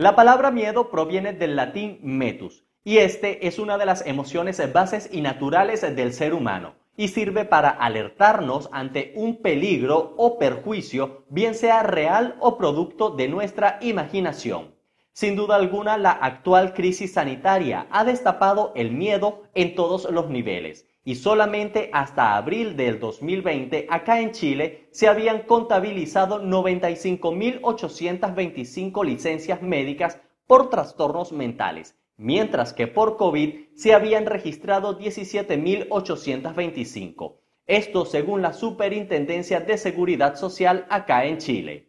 La 0.00 0.16
palabra 0.16 0.50
miedo 0.50 0.88
proviene 0.88 1.34
del 1.34 1.56
latín 1.56 1.98
metus, 2.00 2.64
y 2.82 2.96
este 2.96 3.46
es 3.46 3.58
una 3.58 3.76
de 3.76 3.84
las 3.84 4.06
emociones 4.06 4.72
bases 4.72 5.10
y 5.12 5.20
naturales 5.20 5.82
del 5.94 6.14
ser 6.14 6.32
humano, 6.32 6.72
y 6.96 7.08
sirve 7.08 7.44
para 7.44 7.68
alertarnos 7.68 8.70
ante 8.72 9.12
un 9.14 9.42
peligro 9.42 10.14
o 10.16 10.38
perjuicio, 10.38 11.26
bien 11.28 11.54
sea 11.54 11.82
real 11.82 12.36
o 12.40 12.56
producto 12.56 13.10
de 13.10 13.28
nuestra 13.28 13.76
imaginación. 13.82 14.74
Sin 15.12 15.36
duda 15.36 15.56
alguna, 15.56 15.98
la 15.98 16.12
actual 16.12 16.72
crisis 16.72 17.12
sanitaria 17.12 17.86
ha 17.90 18.02
destapado 18.02 18.72
el 18.76 18.92
miedo 18.92 19.42
en 19.54 19.74
todos 19.74 20.10
los 20.10 20.30
niveles 20.30 20.89
y 21.04 21.14
solamente 21.14 21.88
hasta 21.92 22.34
abril 22.36 22.76
del 22.76 22.98
2020 23.00 23.86
acá 23.88 24.20
en 24.20 24.32
Chile 24.32 24.88
se 24.90 25.08
habían 25.08 25.42
contabilizado 25.42 26.42
95.825 26.42 29.04
licencias 29.04 29.62
médicas 29.62 30.20
por 30.46 30.68
trastornos 30.68 31.32
mentales, 31.32 31.96
mientras 32.16 32.74
que 32.74 32.86
por 32.86 33.16
COVID 33.16 33.70
se 33.74 33.94
habían 33.94 34.26
registrado 34.26 34.98
17.825. 34.98 37.36
Esto 37.66 38.04
según 38.04 38.42
la 38.42 38.52
Superintendencia 38.52 39.60
de 39.60 39.78
Seguridad 39.78 40.36
Social 40.36 40.84
acá 40.90 41.24
en 41.24 41.38
Chile. 41.38 41.88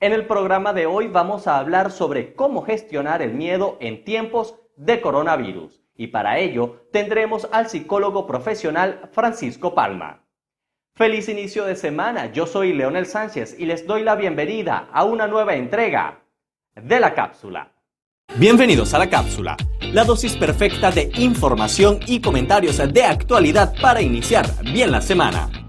En 0.00 0.12
el 0.12 0.26
programa 0.26 0.74
de 0.74 0.86
hoy 0.86 1.06
vamos 1.06 1.46
a 1.46 1.58
hablar 1.58 1.92
sobre 1.92 2.34
cómo 2.34 2.62
gestionar 2.62 3.22
el 3.22 3.32
miedo 3.32 3.78
en 3.80 4.04
tiempos 4.04 4.56
de 4.76 5.00
coronavirus 5.00 5.81
y 5.96 6.08
para 6.08 6.38
ello 6.38 6.86
tendremos 6.92 7.48
al 7.52 7.68
psicólogo 7.68 8.26
profesional 8.26 9.08
Francisco 9.12 9.74
Palma. 9.74 10.24
Feliz 10.94 11.28
inicio 11.28 11.64
de 11.64 11.76
semana, 11.76 12.32
yo 12.32 12.46
soy 12.46 12.72
Leonel 12.72 13.06
Sánchez 13.06 13.56
y 13.58 13.66
les 13.66 13.86
doy 13.86 14.02
la 14.02 14.14
bienvenida 14.14 14.88
a 14.92 15.04
una 15.04 15.26
nueva 15.26 15.54
entrega 15.54 16.22
de 16.74 17.00
la 17.00 17.14
cápsula. 17.14 17.72
Bienvenidos 18.36 18.94
a 18.94 18.98
la 18.98 19.10
cápsula, 19.10 19.56
la 19.92 20.04
dosis 20.04 20.36
perfecta 20.36 20.90
de 20.90 21.10
información 21.16 22.00
y 22.06 22.20
comentarios 22.20 22.78
de 22.92 23.04
actualidad 23.04 23.74
para 23.80 24.00
iniciar 24.00 24.46
bien 24.62 24.90
la 24.90 25.02
semana. 25.02 25.61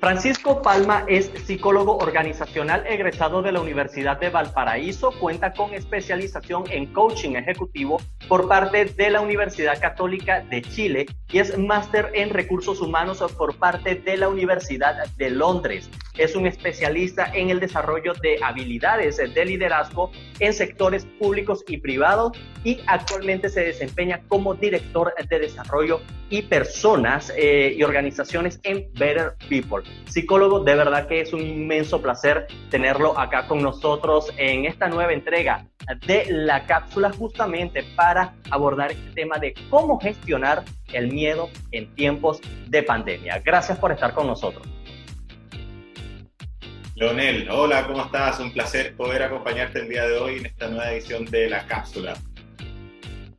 Francisco 0.00 0.62
Palma 0.62 1.04
es 1.08 1.28
psicólogo 1.44 1.98
organizacional 1.98 2.84
egresado 2.86 3.42
de 3.42 3.50
la 3.50 3.60
Universidad 3.60 4.20
de 4.20 4.30
Valparaíso, 4.30 5.10
cuenta 5.18 5.52
con 5.52 5.74
especialización 5.74 6.62
en 6.70 6.86
coaching 6.92 7.34
ejecutivo 7.34 8.00
por 8.28 8.46
parte 8.46 8.84
de 8.84 9.10
la 9.10 9.20
Universidad 9.20 9.80
Católica 9.80 10.40
de 10.42 10.62
Chile 10.62 11.06
y 11.32 11.38
es 11.38 11.58
máster 11.58 12.12
en 12.14 12.30
recursos 12.30 12.80
humanos 12.80 13.24
por 13.36 13.56
parte 13.56 13.96
de 13.96 14.16
la 14.16 14.28
Universidad 14.28 15.04
de 15.16 15.30
Londres. 15.30 15.90
Es 16.16 16.36
un 16.36 16.46
especialista 16.46 17.30
en 17.34 17.50
el 17.50 17.58
desarrollo 17.58 18.12
de 18.22 18.38
habilidades 18.40 19.16
de 19.16 19.44
liderazgo 19.44 20.12
en 20.38 20.52
sectores 20.52 21.06
públicos 21.18 21.64
y 21.66 21.78
privados 21.78 22.32
y 22.62 22.80
actualmente 22.86 23.48
se 23.48 23.64
desempeña 23.64 24.20
como 24.28 24.54
director 24.54 25.12
de 25.28 25.38
desarrollo 25.40 26.00
y 26.30 26.42
personas 26.42 27.32
eh, 27.36 27.74
y 27.76 27.82
organizaciones 27.82 28.60
en 28.62 28.92
Better 28.94 29.34
People. 29.48 29.87
Psicólogo, 30.06 30.60
de 30.60 30.74
verdad 30.74 31.06
que 31.06 31.20
es 31.20 31.32
un 31.32 31.40
inmenso 31.40 32.00
placer 32.00 32.46
tenerlo 32.70 33.18
acá 33.18 33.46
con 33.46 33.62
nosotros 33.62 34.32
en 34.36 34.64
esta 34.64 34.88
nueva 34.88 35.12
entrega 35.12 35.66
de 36.06 36.26
la 36.30 36.64
cápsula 36.66 37.10
justamente 37.12 37.84
para 37.96 38.34
abordar 38.50 38.92
este 38.92 39.10
tema 39.12 39.38
de 39.38 39.54
cómo 39.70 40.00
gestionar 40.00 40.64
el 40.92 41.12
miedo 41.12 41.50
en 41.72 41.94
tiempos 41.94 42.40
de 42.68 42.82
pandemia. 42.82 43.40
Gracias 43.44 43.78
por 43.78 43.92
estar 43.92 44.14
con 44.14 44.26
nosotros. 44.26 44.66
Leonel, 46.98 47.48
hola, 47.48 47.86
¿cómo 47.86 48.02
estás? 48.02 48.40
Un 48.40 48.52
placer 48.52 48.96
poder 48.96 49.22
acompañarte 49.22 49.80
el 49.80 49.88
día 49.88 50.04
de 50.08 50.18
hoy 50.18 50.38
en 50.38 50.46
esta 50.46 50.68
nueva 50.68 50.90
edición 50.90 51.24
de 51.26 51.48
la 51.48 51.64
cápsula. 51.64 52.16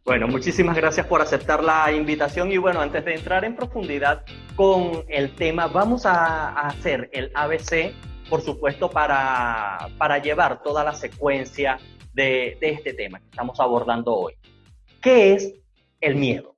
Bueno, 0.06 0.28
muchísimas 0.28 0.76
gracias 0.76 1.06
por 1.06 1.22
aceptar 1.22 1.64
la 1.64 1.92
invitación 1.92 2.52
y 2.52 2.58
bueno, 2.58 2.82
antes 2.82 3.06
de 3.06 3.16
entrar 3.16 3.46
en 3.46 3.56
profundidad 3.56 4.24
con 4.56 5.04
el 5.08 5.36
tema, 5.36 5.68
vamos 5.68 6.06
a, 6.06 6.50
hacer 6.68 7.10
el 7.14 7.32
ABC, 7.36 7.94
por 8.30 8.42
supuesto, 8.42 8.90
para, 8.90 9.90
para 9.98 10.18
llevar 10.18 10.64
toda 10.64 10.84
la 10.84 10.96
secuencia 10.96 11.80
de, 12.14 12.58
este 12.62 12.94
tema 12.94 13.20
que 13.20 13.26
estamos 13.26 13.60
abordando 13.60 14.14
hoy. 14.16 14.34
¿Qué 15.02 15.34
es 15.34 15.54
el 16.02 16.16
miedo? 16.16 16.56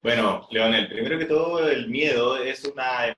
Bueno, 0.00 0.46
Leonel, 0.50 0.88
primero 0.88 1.18
que 1.18 1.24
todo, 1.24 1.68
el 1.68 1.88
miedo 1.88 2.36
es 2.36 2.64
una 2.64 3.14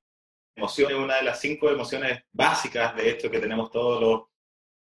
emoción, 0.57 0.95
una 0.95 1.17
de 1.17 1.23
las 1.23 1.41
cinco 1.41 1.71
emociones 1.71 2.23
básicas 2.33 2.97
de 2.97 3.11
esto 3.11 3.31
que 3.31 3.39
tenemos 3.39 3.71
todos 3.71 4.01
los 4.01 4.30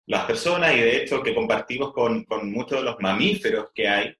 las 0.08 0.26
personas 0.26 0.74
y 0.74 0.80
de 0.80 0.98
hecho 0.98 1.22
que 1.22 1.36
compartimos 1.36 1.94
con, 1.94 2.24
con 2.24 2.52
muchos 2.52 2.80
de 2.80 2.86
los 2.86 3.00
mamíferos 3.00 3.70
que 3.76 3.88
hay. 3.88 4.16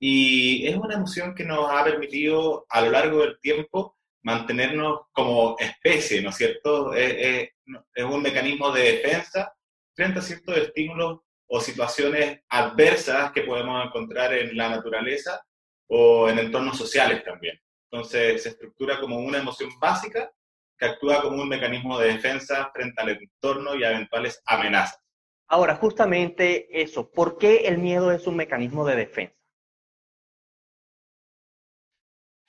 Y 0.00 0.66
es 0.66 0.76
una 0.76 0.94
emoción 0.94 1.34
que 1.34 1.44
nos 1.44 1.70
ha 1.70 1.84
permitido 1.84 2.66
a 2.68 2.82
lo 2.82 2.90
largo 2.90 3.20
del 3.20 3.38
tiempo 3.40 3.96
mantenernos 4.22 5.02
como 5.12 5.56
especie, 5.58 6.20
¿no 6.20 6.30
es 6.30 6.36
cierto? 6.36 6.92
Es, 6.92 7.50
es, 7.94 8.04
un 8.04 8.22
mecanismo 8.22 8.72
de 8.72 8.92
defensa 8.92 9.54
frente 9.94 10.18
a 10.18 10.22
ciertos 10.22 10.56
estímulos 10.56 11.20
o 11.46 11.60
situaciones 11.60 12.40
adversas 12.48 13.32
que 13.32 13.42
podemos 13.42 13.86
encontrar 13.86 14.34
en 14.34 14.56
la 14.56 14.68
naturaleza 14.68 15.42
o 15.88 16.28
en 16.28 16.38
entornos 16.38 16.76
sociales 16.76 17.24
también. 17.24 17.60
Entonces 17.90 18.42
se 18.42 18.50
estructura 18.50 19.00
como 19.00 19.18
una 19.18 19.38
emoción 19.38 19.70
básica 19.80 20.30
que 20.76 20.86
actúa 20.86 21.22
como 21.22 21.42
un 21.42 21.48
mecanismo 21.48 21.98
de 21.98 22.14
defensa 22.14 22.70
frente 22.74 23.00
al 23.00 23.10
entorno 23.10 23.74
y 23.74 23.84
a 23.84 23.90
eventuales 23.92 24.42
amenazas. 24.46 25.00
Ahora, 25.48 25.76
justamente 25.76 26.68
eso, 26.70 27.10
¿por 27.10 27.38
qué 27.38 27.68
el 27.68 27.78
miedo 27.78 28.12
es 28.12 28.26
un 28.26 28.36
mecanismo 28.36 28.84
de 28.84 28.96
defensa? 28.96 29.34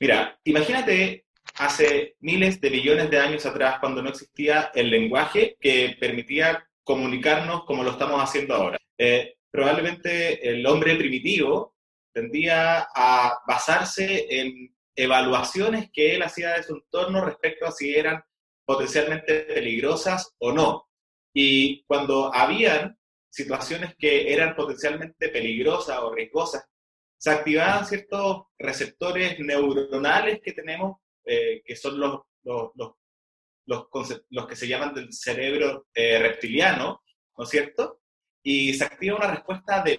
Mira, 0.01 0.39
imagínate 0.43 1.25
hace 1.55 2.15
miles 2.19 2.59
de 2.61 2.69
millones 2.69 3.09
de 3.09 3.19
años 3.19 3.45
atrás, 3.45 3.79
cuando 3.79 4.01
no 4.01 4.09
existía 4.09 4.71
el 4.73 4.89
lenguaje 4.89 5.57
que 5.59 5.97
permitía 5.99 6.67
comunicarnos 6.83 7.65
como 7.65 7.83
lo 7.83 7.91
estamos 7.91 8.21
haciendo 8.21 8.55
ahora. 8.55 8.77
Eh, 8.97 9.35
probablemente 9.51 10.49
el 10.49 10.65
hombre 10.65 10.95
primitivo 10.95 11.75
tendía 12.13 12.87
a 12.95 13.39
basarse 13.47 14.25
en 14.29 14.75
evaluaciones 14.95 15.89
que 15.91 16.15
él 16.15 16.23
hacía 16.23 16.53
de 16.53 16.63
su 16.63 16.75
entorno 16.75 17.23
respecto 17.23 17.65
a 17.65 17.71
si 17.71 17.95
eran 17.95 18.21
potencialmente 18.65 19.41
peligrosas 19.41 20.35
o 20.39 20.51
no. 20.51 20.88
Y 21.41 21.85
cuando 21.85 22.35
habían 22.35 22.99
situaciones 23.29 23.95
que 23.97 24.33
eran 24.33 24.57
potencialmente 24.57 25.29
peligrosas 25.29 25.97
o 25.99 26.13
riesgosas, 26.13 26.65
se 27.17 27.31
activaban 27.31 27.85
ciertos 27.85 28.47
receptores 28.57 29.39
neuronales 29.39 30.41
que 30.43 30.51
tenemos, 30.51 30.97
eh, 31.23 31.61
que 31.63 31.77
son 31.77 31.97
los, 31.97 32.23
los, 32.43 32.71
los, 32.75 33.87
los, 34.29 34.47
que 34.47 34.55
se 34.57 34.67
llaman 34.67 34.93
del 34.93 35.13
cerebro 35.13 35.87
eh, 35.93 36.19
reptiliano, 36.19 37.01
¿no 37.37 37.43
es 37.45 37.49
cierto? 37.49 38.01
Y 38.43 38.73
se 38.73 38.83
activa 38.83 39.15
una 39.15 39.31
respuesta 39.31 39.81
de, 39.81 39.97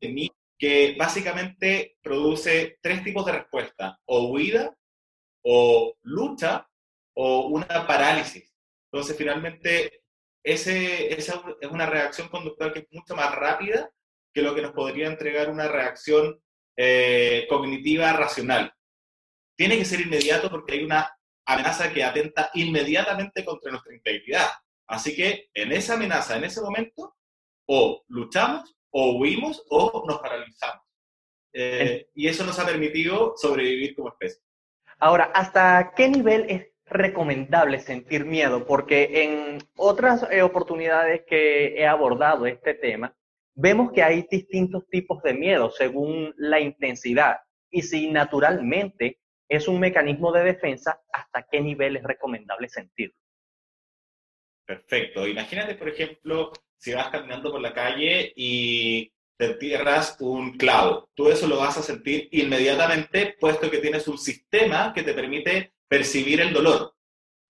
de 0.00 0.08
mí 0.08 0.30
que 0.56 0.94
básicamente 0.96 1.96
produce 2.00 2.78
tres 2.80 3.02
tipos 3.02 3.26
de 3.26 3.32
respuesta, 3.32 3.98
o 4.04 4.28
huida, 4.28 4.72
o 5.42 5.96
lucha, 6.02 6.64
o 7.16 7.48
una 7.48 7.88
parálisis. 7.88 8.54
Entonces, 8.92 9.16
finalmente, 9.18 10.04
ese, 10.46 11.12
esa 11.12 11.42
es 11.60 11.70
una 11.70 11.86
reacción 11.86 12.28
conductual 12.28 12.72
que 12.72 12.78
es 12.78 12.86
mucho 12.92 13.16
más 13.16 13.34
rápida 13.34 13.90
que 14.32 14.42
lo 14.42 14.54
que 14.54 14.62
nos 14.62 14.72
podría 14.72 15.08
entregar 15.08 15.50
una 15.50 15.66
reacción 15.66 16.40
eh, 16.76 17.46
cognitiva 17.48 18.12
racional. 18.12 18.72
Tiene 19.56 19.76
que 19.76 19.84
ser 19.84 20.02
inmediato 20.02 20.48
porque 20.48 20.74
hay 20.74 20.84
una 20.84 21.12
amenaza 21.46 21.92
que 21.92 22.04
atenta 22.04 22.50
inmediatamente 22.54 23.44
contra 23.44 23.72
nuestra 23.72 23.92
integridad. 23.92 24.48
Así 24.86 25.16
que 25.16 25.48
en 25.52 25.72
esa 25.72 25.94
amenaza, 25.94 26.36
en 26.36 26.44
ese 26.44 26.60
momento, 26.60 27.16
o 27.66 28.04
luchamos, 28.06 28.76
o 28.90 29.18
huimos, 29.18 29.64
o 29.68 30.04
nos 30.06 30.20
paralizamos. 30.20 30.84
Eh, 31.54 32.08
y 32.14 32.28
eso 32.28 32.44
nos 32.44 32.58
ha 32.60 32.66
permitido 32.66 33.34
sobrevivir 33.36 33.96
como 33.96 34.10
especie. 34.10 34.42
Ahora, 35.00 35.24
¿hasta 35.34 35.92
qué 35.96 36.08
nivel 36.08 36.46
es 36.48 36.68
recomendable 36.86 37.80
sentir 37.80 38.24
miedo, 38.24 38.66
porque 38.66 39.24
en 39.24 39.58
otras 39.76 40.26
eh, 40.30 40.42
oportunidades 40.42 41.22
que 41.26 41.74
he 41.76 41.86
abordado 41.86 42.46
este 42.46 42.74
tema, 42.74 43.14
vemos 43.54 43.92
que 43.92 44.02
hay 44.02 44.26
distintos 44.30 44.88
tipos 44.88 45.22
de 45.22 45.34
miedo 45.34 45.70
según 45.70 46.32
la 46.36 46.60
intensidad 46.60 47.38
y 47.70 47.82
si 47.82 48.10
naturalmente 48.10 49.18
es 49.48 49.68
un 49.68 49.80
mecanismo 49.80 50.32
de 50.32 50.44
defensa, 50.44 51.00
hasta 51.12 51.46
qué 51.50 51.60
nivel 51.60 51.96
es 51.96 52.02
recomendable 52.02 52.68
sentirlo. 52.68 53.16
Perfecto. 54.64 55.26
Imagínate, 55.26 55.74
por 55.76 55.88
ejemplo, 55.88 56.52
si 56.76 56.92
vas 56.92 57.08
caminando 57.10 57.52
por 57.52 57.60
la 57.60 57.72
calle 57.72 58.32
y 58.34 59.12
te 59.36 59.46
entierras 59.46 60.16
un 60.20 60.56
clavo. 60.56 61.10
Tú 61.14 61.28
eso 61.28 61.46
lo 61.46 61.58
vas 61.58 61.76
a 61.78 61.82
sentir 61.82 62.28
inmediatamente, 62.32 63.36
puesto 63.38 63.70
que 63.70 63.78
tienes 63.78 64.08
un 64.08 64.18
sistema 64.18 64.92
que 64.92 65.02
te 65.02 65.14
permite 65.14 65.74
percibir 65.88 66.40
el 66.40 66.52
dolor. 66.52 66.94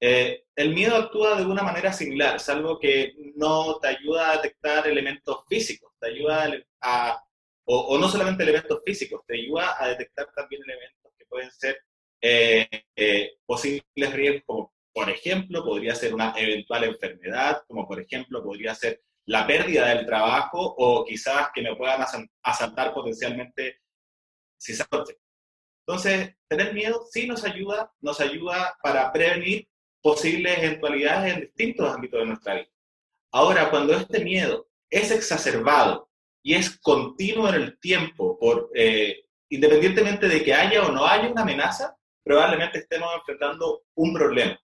Eh, 0.00 0.44
el 0.54 0.74
miedo 0.74 0.96
actúa 0.96 1.36
de 1.36 1.46
una 1.46 1.62
manera 1.62 1.92
similar, 1.92 2.36
es 2.36 2.48
algo 2.48 2.78
que 2.78 3.14
no 3.34 3.78
te 3.78 3.88
ayuda 3.88 4.30
a 4.30 4.36
detectar 4.36 4.86
elementos 4.86 5.44
físicos, 5.48 5.92
te 5.98 6.08
ayuda 6.08 6.52
a, 6.82 7.22
o, 7.64 7.98
no 7.98 8.08
solamente 8.08 8.42
elementos 8.42 8.80
físicos, 8.84 9.22
te 9.26 9.34
ayuda 9.34 9.76
a 9.82 9.88
detectar 9.88 10.30
también 10.34 10.62
elementos 10.64 11.12
que 11.18 11.24
pueden 11.26 11.50
ser 11.50 11.80
eh, 12.20 12.68
eh, 12.94 13.38
posibles 13.46 14.12
riesgos, 14.12 14.44
como 14.46 14.72
por 14.92 15.10
ejemplo 15.10 15.64
podría 15.64 15.94
ser 15.94 16.14
una 16.14 16.34
eventual 16.36 16.84
enfermedad, 16.84 17.62
como 17.66 17.86
por 17.86 18.00
ejemplo 18.00 18.42
podría 18.42 18.74
ser 18.74 19.02
la 19.26 19.46
pérdida 19.46 19.88
del 19.88 20.06
trabajo 20.06 20.74
o 20.78 21.04
quizás 21.04 21.48
que 21.54 21.62
me 21.62 21.74
puedan 21.74 22.04
asaltar 22.42 22.94
potencialmente 22.94 23.80
si 24.58 24.74
Entonces, 25.86 26.34
tener 26.48 26.74
miedo 26.74 27.06
sí 27.10 27.28
nos 27.28 27.44
ayuda, 27.44 27.92
nos 28.00 28.20
ayuda 28.20 28.76
para 28.82 29.12
prevenir 29.12 29.68
posibles 30.02 30.58
eventualidades 30.58 31.34
en 31.34 31.40
distintos 31.42 31.94
ámbitos 31.94 32.20
de 32.20 32.26
nuestra 32.26 32.54
vida. 32.54 32.68
Ahora, 33.32 33.70
cuando 33.70 33.94
este 33.94 34.24
miedo 34.24 34.68
es 34.90 35.10
exacerbado 35.10 36.10
y 36.42 36.54
es 36.54 36.78
continuo 36.80 37.48
en 37.48 37.54
el 37.54 37.78
tiempo, 37.78 38.36
por, 38.38 38.70
eh, 38.74 39.24
independientemente 39.48 40.28
de 40.28 40.42
que 40.42 40.54
haya 40.54 40.84
o 40.84 40.90
no 40.90 41.06
haya 41.06 41.30
una 41.30 41.42
amenaza, 41.42 41.96
probablemente 42.24 42.78
estemos 42.78 43.08
enfrentando 43.14 43.84
un 43.94 44.12
problema. 44.12 44.58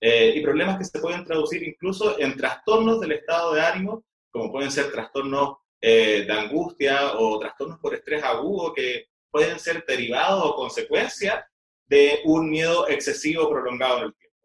Eh, 0.00 0.34
y 0.36 0.42
problemas 0.42 0.78
que 0.78 0.84
se 0.84 1.00
pueden 1.00 1.24
traducir 1.24 1.62
incluso 1.62 2.18
en 2.18 2.36
trastornos 2.36 3.00
del 3.00 3.12
estado 3.12 3.54
de 3.54 3.62
ánimo, 3.62 4.04
como 4.30 4.52
pueden 4.52 4.70
ser 4.70 4.92
trastornos 4.92 5.56
eh, 5.80 6.24
de 6.26 6.32
angustia 6.32 7.14
o 7.18 7.38
trastornos 7.38 7.78
por 7.78 7.94
estrés 7.94 8.22
agudo 8.22 8.74
que 8.74 9.08
pueden 9.30 9.58
ser 9.58 9.84
derivados 9.86 10.44
o 10.44 10.54
consecuencia 10.54 11.48
de 11.86 12.20
un 12.24 12.50
miedo 12.50 12.88
excesivo 12.88 13.48
prolongado 13.50 13.98
en 13.98 14.04
el 14.04 14.14
tiempo. 14.14 14.36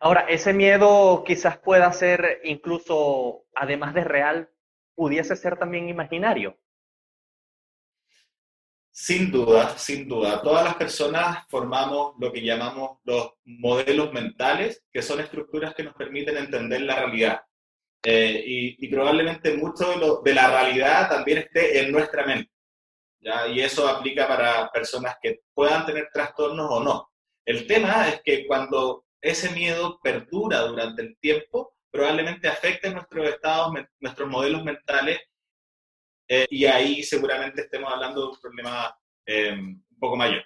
Ahora, 0.00 0.22
ese 0.28 0.52
miedo 0.52 1.22
quizás 1.24 1.58
pueda 1.58 1.92
ser 1.92 2.40
incluso, 2.44 3.44
además 3.54 3.94
de 3.94 4.04
real, 4.04 4.50
pudiese 4.94 5.36
ser 5.36 5.58
también 5.58 5.88
imaginario. 5.88 6.58
Sin 8.90 9.30
duda, 9.30 9.78
sin 9.78 10.06
duda. 10.06 10.42
Todas 10.42 10.64
las 10.64 10.74
personas 10.74 11.46
formamos 11.48 12.14
lo 12.18 12.30
que 12.30 12.42
llamamos 12.42 12.98
los 13.04 13.32
modelos 13.44 14.12
mentales, 14.12 14.84
que 14.92 15.00
son 15.00 15.20
estructuras 15.20 15.74
que 15.74 15.82
nos 15.82 15.94
permiten 15.94 16.36
entender 16.36 16.82
la 16.82 16.96
realidad. 16.96 17.40
Eh, 18.04 18.42
y, 18.78 18.88
probablemente 18.88 19.56
mucho 19.56 20.20
de, 20.22 20.34
la 20.34 20.50
realidad 20.50 21.08
también 21.08 21.38
esté 21.38 21.80
en 21.80 21.92
nuestra 21.92 22.26
mente. 22.26 22.50
Y 23.50 23.60
eso 23.60 23.86
aplica 23.88 24.26
para 24.26 24.70
personas 24.70 25.16
que 25.22 25.40
puedan 25.54 25.86
tener 25.86 26.08
trastornos 26.12 26.66
o 26.70 26.82
no. 26.82 27.10
El 27.44 27.66
tema 27.66 28.08
es 28.08 28.20
que 28.22 28.46
cuando 28.46 29.04
ese 29.20 29.50
miedo 29.50 30.00
perdura 30.02 30.60
durante 30.62 31.02
el 31.02 31.16
tiempo, 31.18 31.76
probablemente 31.90 32.48
afecte 32.48 32.90
nuestros 32.90 33.28
estados, 33.28 33.72
nuestros 34.00 34.28
modelos 34.28 34.64
mentales, 34.64 35.20
eh, 36.28 36.46
y 36.50 36.64
ahí 36.64 37.02
seguramente 37.02 37.62
estemos 37.62 37.92
hablando 37.92 38.22
de 38.22 38.28
un 38.28 38.40
problema 38.40 38.96
eh, 39.26 39.52
un 39.52 39.98
poco 40.00 40.16
mayor. 40.16 40.42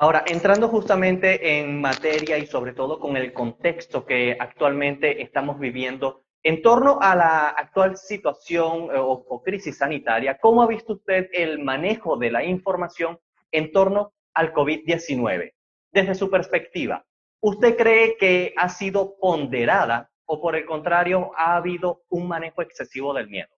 Ahora, 0.00 0.22
entrando 0.26 0.68
justamente 0.68 1.58
en 1.58 1.80
materia 1.80 2.38
y 2.38 2.46
sobre 2.46 2.72
todo 2.72 3.00
con 3.00 3.16
el 3.16 3.32
contexto 3.32 4.06
que 4.06 4.36
actualmente 4.38 5.20
estamos 5.20 5.58
viviendo, 5.58 6.24
en 6.42 6.62
torno 6.62 6.98
a 7.00 7.14
la 7.14 7.48
actual 7.48 7.96
situación 7.96 8.90
eh, 8.94 8.98
o, 8.98 9.12
o, 9.12 9.42
crisis 9.42 9.78
sanitaria, 9.78 10.38
¿cómo 10.38 10.62
ha 10.62 10.66
visto 10.66 10.94
usted 10.94 11.28
el 11.32 11.58
manejo 11.58 12.16
de 12.16 12.30
la 12.30 12.44
información 12.44 13.18
en 13.50 13.72
torno 13.72 14.12
al 14.34 14.52
COVID-19? 14.52 15.52
Desde 15.90 16.14
su 16.14 16.30
perspectiva, 16.30 17.04
¿Usted 17.40 17.76
cree 17.76 18.16
que 18.16 18.52
ha 18.56 18.68
sido 18.68 19.16
ponderada 19.16 20.10
o 20.26 20.40
por 20.40 20.56
el 20.56 20.66
contrario 20.66 21.30
ha 21.36 21.56
habido 21.56 22.02
un 22.08 22.26
manejo 22.26 22.62
excesivo 22.62 23.14
del 23.14 23.28
miedo? 23.28 23.48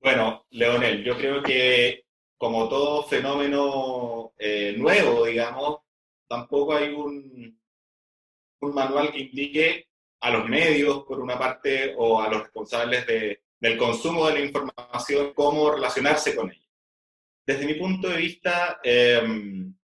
Bueno, 0.00 0.44
Leonel, 0.50 1.04
yo 1.04 1.16
creo 1.16 1.42
que 1.42 2.04
como 2.36 2.68
todo 2.68 3.04
fenómeno 3.04 4.32
eh, 4.38 4.74
nuevo, 4.76 5.26
digamos, 5.26 5.80
tampoco 6.26 6.74
hay 6.74 6.92
un, 6.92 7.60
un 8.60 8.74
manual 8.74 9.12
que 9.12 9.20
indique 9.20 9.86
a 10.20 10.30
los 10.30 10.48
medios, 10.48 11.04
por 11.04 11.20
una 11.20 11.38
parte, 11.38 11.94
o 11.96 12.20
a 12.20 12.28
los 12.28 12.42
responsables 12.42 13.06
del 13.06 13.76
consumo 13.76 14.26
de 14.26 14.34
la 14.34 14.40
información, 14.40 15.32
cómo 15.34 15.70
relacionarse 15.72 16.34
con 16.34 16.50
ella. 16.50 16.60
Desde 17.46 17.66
mi 17.66 17.74
punto 17.74 18.08
de 18.08 18.16
vista, 18.16 18.78
em, 18.82 19.74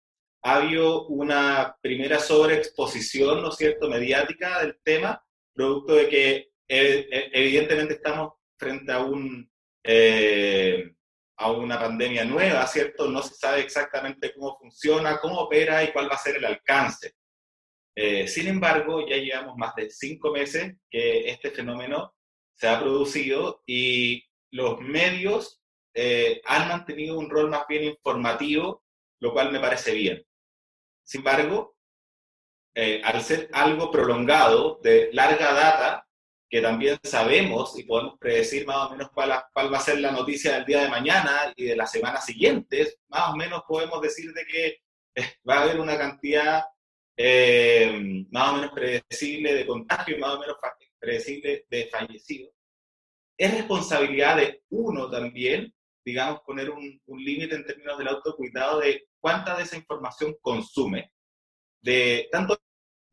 ha 0.42 0.56
habido 0.56 1.06
una 1.08 1.76
primera 1.80 2.20
sobreexposición, 2.20 3.42
¿no 3.42 3.48
es 3.48 3.56
cierto?, 3.56 3.88
mediática 3.88 4.60
del 4.60 4.78
tema, 4.84 5.20
producto 5.52 5.94
de 5.94 6.08
que 6.08 6.30
eh, 6.68 7.08
eh, 7.10 7.30
evidentemente 7.32 7.94
estamos 7.94 8.34
frente 8.56 8.92
a, 8.92 9.00
un, 9.00 9.50
eh, 9.82 10.94
a 11.36 11.50
una 11.50 11.78
pandemia 11.80 12.24
nueva, 12.24 12.64
¿cierto? 12.68 13.08
No 13.08 13.22
se 13.22 13.34
sabe 13.34 13.60
exactamente 13.62 14.32
cómo 14.34 14.56
funciona, 14.58 15.18
cómo 15.18 15.40
opera 15.40 15.82
y 15.82 15.92
cuál 15.92 16.08
va 16.08 16.14
a 16.14 16.18
ser 16.18 16.36
el 16.36 16.44
alcance. 16.44 17.15
Sin 18.26 18.48
embargo, 18.48 19.06
ya 19.08 19.16
llevamos 19.16 19.56
más 19.56 19.74
de 19.74 19.88
cinco 19.88 20.30
meses 20.30 20.74
que 20.90 21.30
este 21.30 21.50
fenómeno 21.50 22.14
se 22.54 22.68
ha 22.68 22.78
producido 22.78 23.62
y 23.66 24.22
los 24.50 24.80
medios 24.80 25.62
han 26.44 26.68
mantenido 26.68 27.18
un 27.18 27.30
rol 27.30 27.48
más 27.48 27.66
bien 27.66 27.84
informativo, 27.84 28.84
lo 29.20 29.32
cual 29.32 29.50
me 29.50 29.60
parece 29.60 29.94
bien. 29.94 30.22
Sin 31.04 31.20
embargo, 31.20 31.76
eh, 32.78 33.00
al 33.02 33.22
ser 33.22 33.48
algo 33.54 33.90
prolongado, 33.90 34.78
de 34.82 35.08
larga 35.14 35.54
data, 35.54 36.06
que 36.46 36.60
también 36.60 36.98
sabemos 37.02 37.78
y 37.78 37.84
podemos 37.84 38.18
predecir 38.18 38.66
más 38.66 38.76
o 38.76 38.90
menos 38.90 39.10
cuál, 39.14 39.32
cuál, 39.54 39.72
va 39.72 39.78
a 39.78 39.80
ser 39.80 39.98
la 39.98 40.10
noticia 40.10 40.52
del 40.52 40.66
día 40.66 40.82
de 40.82 40.90
mañana 40.90 41.54
y 41.56 41.64
de 41.64 41.74
las 41.74 41.90
semanas 41.90 42.26
siguientes, 42.26 42.98
más 43.08 43.30
o 43.30 43.36
menos 43.36 43.62
podemos 43.66 44.02
decir 44.02 44.30
de 44.34 44.44
que 44.44 44.66
eh, 45.14 45.36
va 45.48 45.54
a 45.54 45.62
haber 45.62 45.80
una 45.80 45.96
cantidad 45.96 46.64
eh, 47.16 48.24
más 48.30 48.50
o 48.50 48.56
menos 48.56 48.72
predecible 48.72 49.54
de 49.54 49.66
contagio 49.66 50.16
y 50.16 50.20
más 50.20 50.34
o 50.34 50.40
menos 50.40 50.56
predecible 50.98 51.66
de 51.68 51.88
fallecidos. 51.90 52.52
Es 53.38 53.52
responsabilidad 53.52 54.36
de 54.36 54.62
uno 54.70 55.10
también, 55.10 55.74
digamos, 56.04 56.40
poner 56.40 56.70
un, 56.70 57.00
un 57.06 57.24
límite 57.24 57.54
en 57.54 57.66
términos 57.66 57.98
del 57.98 58.08
autocuidado 58.08 58.80
de 58.80 59.08
cuánta 59.20 59.56
de 59.56 59.64
esa 59.64 59.76
información 59.76 60.36
consume, 60.40 61.12
de 61.82 62.28
tanto 62.30 62.58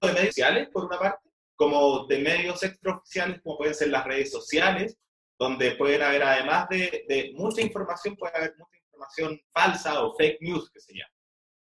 de 0.02 0.14
medios 0.14 0.28
sociales, 0.28 0.70
por 0.72 0.86
una 0.86 1.00
parte, 1.00 1.30
como 1.56 2.06
de 2.08 2.20
medios 2.20 2.64
extraoficiales, 2.64 3.42
como 3.42 3.58
pueden 3.58 3.76
ser 3.76 3.90
las 3.90 4.06
redes 4.06 4.32
sociales, 4.32 4.98
donde 5.40 5.72
pueden 5.76 6.02
haber, 6.02 6.24
además 6.24 6.68
de, 6.70 7.34
mucha 7.36 7.62
información, 7.62 8.16
puede 8.16 8.36
haber 8.36 8.56
mucha 8.58 8.78
información 8.78 9.42
falsa 9.54 10.04
o 10.04 10.16
fake 10.16 10.42
news, 10.42 10.70
que 10.72 10.80
se 10.80 10.94
llama. 10.94 11.13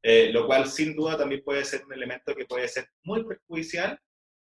Eh, 0.03 0.31
lo 0.33 0.47
cual 0.47 0.67
sin 0.69 0.95
duda 0.95 1.17
también 1.17 1.43
puede 1.45 1.65
ser 1.65 1.85
un 1.85 1.93
elemento 1.93 2.35
que 2.35 2.45
puede 2.45 2.69
ser 2.69 2.89
muy 3.03 3.25
perjudicial 3.25 3.99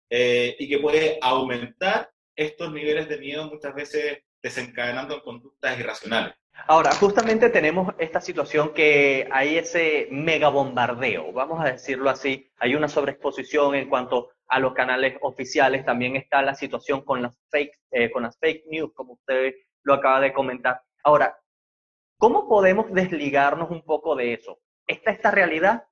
eh, 0.09 0.55
y 0.59 0.69
que 0.69 0.79
puede 0.79 1.17
aumentar 1.21 2.11
estos 2.35 2.71
niveles 2.71 3.09
de 3.09 3.17
miedo 3.17 3.49
muchas 3.49 3.73
veces 3.73 4.19
desencadenando 4.41 5.15
en 5.15 5.21
conductas 5.21 5.79
irracionales. 5.79 6.35
Ahora, 6.67 6.91
justamente 6.93 7.49
tenemos 7.49 7.93
esta 7.97 8.19
situación 8.19 8.73
que 8.73 9.27
hay 9.31 9.57
ese 9.57 10.07
mega 10.11 10.49
bombardeo, 10.49 11.31
vamos 11.31 11.59
a 11.61 11.71
decirlo 11.71 12.09
así, 12.09 12.51
hay 12.57 12.75
una 12.75 12.87
sobreexposición 12.87 13.75
en 13.75 13.89
cuanto 13.89 14.31
a 14.47 14.59
los 14.59 14.73
canales 14.73 15.17
oficiales, 15.21 15.85
también 15.85 16.15
está 16.15 16.41
la 16.41 16.55
situación 16.55 17.01
con 17.01 17.21
las 17.21 17.37
fake, 17.51 17.79
eh, 17.91 18.11
con 18.11 18.23
las 18.23 18.37
fake 18.39 18.65
news, 18.67 18.91
como 18.93 19.13
usted 19.13 19.53
lo 19.83 19.93
acaba 19.93 20.19
de 20.19 20.33
comentar. 20.33 20.81
Ahora, 21.03 21.37
¿cómo 22.17 22.47
podemos 22.47 22.91
desligarnos 22.91 23.69
un 23.69 23.83
poco 23.83 24.15
de 24.15 24.33
eso? 24.33 24.59
¿Está 24.87 25.11
esta 25.11 25.31
realidad? 25.31 25.83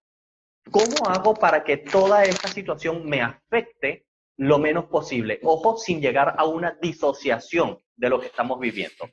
¿Cómo 0.72 1.08
hago 1.08 1.36
para 1.36 1.64
que 1.64 1.78
toda 1.78 2.24
esta 2.24 2.48
situación 2.48 3.08
me 3.08 3.22
afecte 3.22 4.08
lo 4.38 4.58
menos 4.58 4.86
posible? 4.86 5.40
Ojo, 5.44 5.78
sin 5.78 6.02
llegar 6.02 6.34
a 6.38 6.46
una 6.46 6.78
disociación 6.82 7.80
de 7.96 8.10
lo 8.10 8.20
que 8.20 8.28
estamos 8.28 8.60
viviendo. 8.60 9.10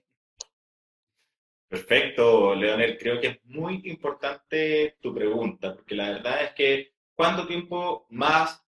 Perfecto, 1.68 2.54
Leonel. 2.54 2.96
Creo 2.98 3.20
que 3.20 3.26
es 3.28 3.44
muy 3.44 3.80
importante 3.84 4.96
tu 5.00 5.14
pregunta, 5.14 5.74
porque 5.74 5.94
la 5.94 6.10
verdad 6.10 6.44
es 6.44 6.52
que 6.52 6.92
¿cuánto 7.14 7.46
tiempo 7.46 8.06
más 8.10 8.62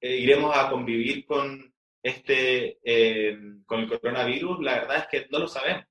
eh, 0.00 0.16
iremos 0.16 0.56
a 0.56 0.70
convivir 0.70 1.24
con 1.24 1.74
este, 2.02 2.78
eh, 2.84 3.38
con 3.66 3.80
el 3.80 3.88
coronavirus? 3.88 4.60
La 4.60 4.74
verdad 4.74 4.98
es 4.98 5.06
que 5.08 5.28
no 5.30 5.38
lo 5.40 5.48
sabemos. 5.48 5.86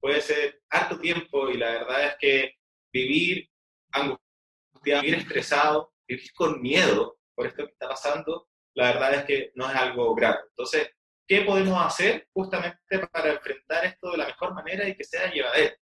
Puede 0.00 0.20
ser 0.20 0.62
harto 0.68 0.98
tiempo 0.98 1.48
y 1.50 1.56
la 1.56 1.70
verdad 1.70 2.06
es 2.06 2.16
que 2.20 2.54
vivir 2.92 3.48
angustiado, 3.92 5.02
vivir 5.02 5.14
estresado, 5.18 5.92
vivir 6.06 6.32
con 6.34 6.60
miedo 6.60 7.18
por 7.34 7.46
esto 7.46 7.64
que 7.64 7.72
está 7.72 7.88
pasando, 7.88 8.48
la 8.74 8.92
verdad 8.92 9.14
es 9.14 9.24
que 9.24 9.52
no 9.54 9.68
es 9.68 9.76
algo 9.76 10.14
grave. 10.14 10.38
Entonces, 10.50 10.90
¿qué 11.26 11.42
podemos 11.42 11.84
hacer 11.84 12.28
justamente 12.32 12.78
para 13.12 13.32
enfrentar 13.32 13.84
esto 13.84 14.12
de 14.12 14.18
la 14.18 14.26
mejor 14.26 14.54
manera 14.54 14.88
y 14.88 14.96
que 14.96 15.04
sea 15.04 15.30
llevadero? 15.30 15.74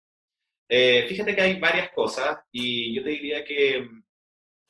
Eh, 0.68 1.06
fíjate 1.08 1.34
que 1.34 1.42
hay 1.42 1.60
varias 1.60 1.90
cosas 1.92 2.38
y 2.50 2.94
yo 2.94 3.04
te 3.04 3.10
diría 3.10 3.44
que 3.44 3.80
mm, 3.82 4.04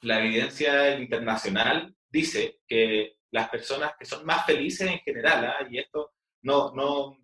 la 0.02 0.20
evidencia 0.20 0.98
internacional 0.98 1.94
dice 2.08 2.60
que 2.66 3.16
las 3.30 3.48
personas 3.48 3.92
que 3.98 4.04
son 4.04 4.24
más 4.24 4.44
felices 4.46 4.90
en 4.90 4.98
general, 5.00 5.44
¿ah? 5.44 5.66
y 5.70 5.78
esto 5.78 6.12
no, 6.42 6.72
no, 6.74 7.18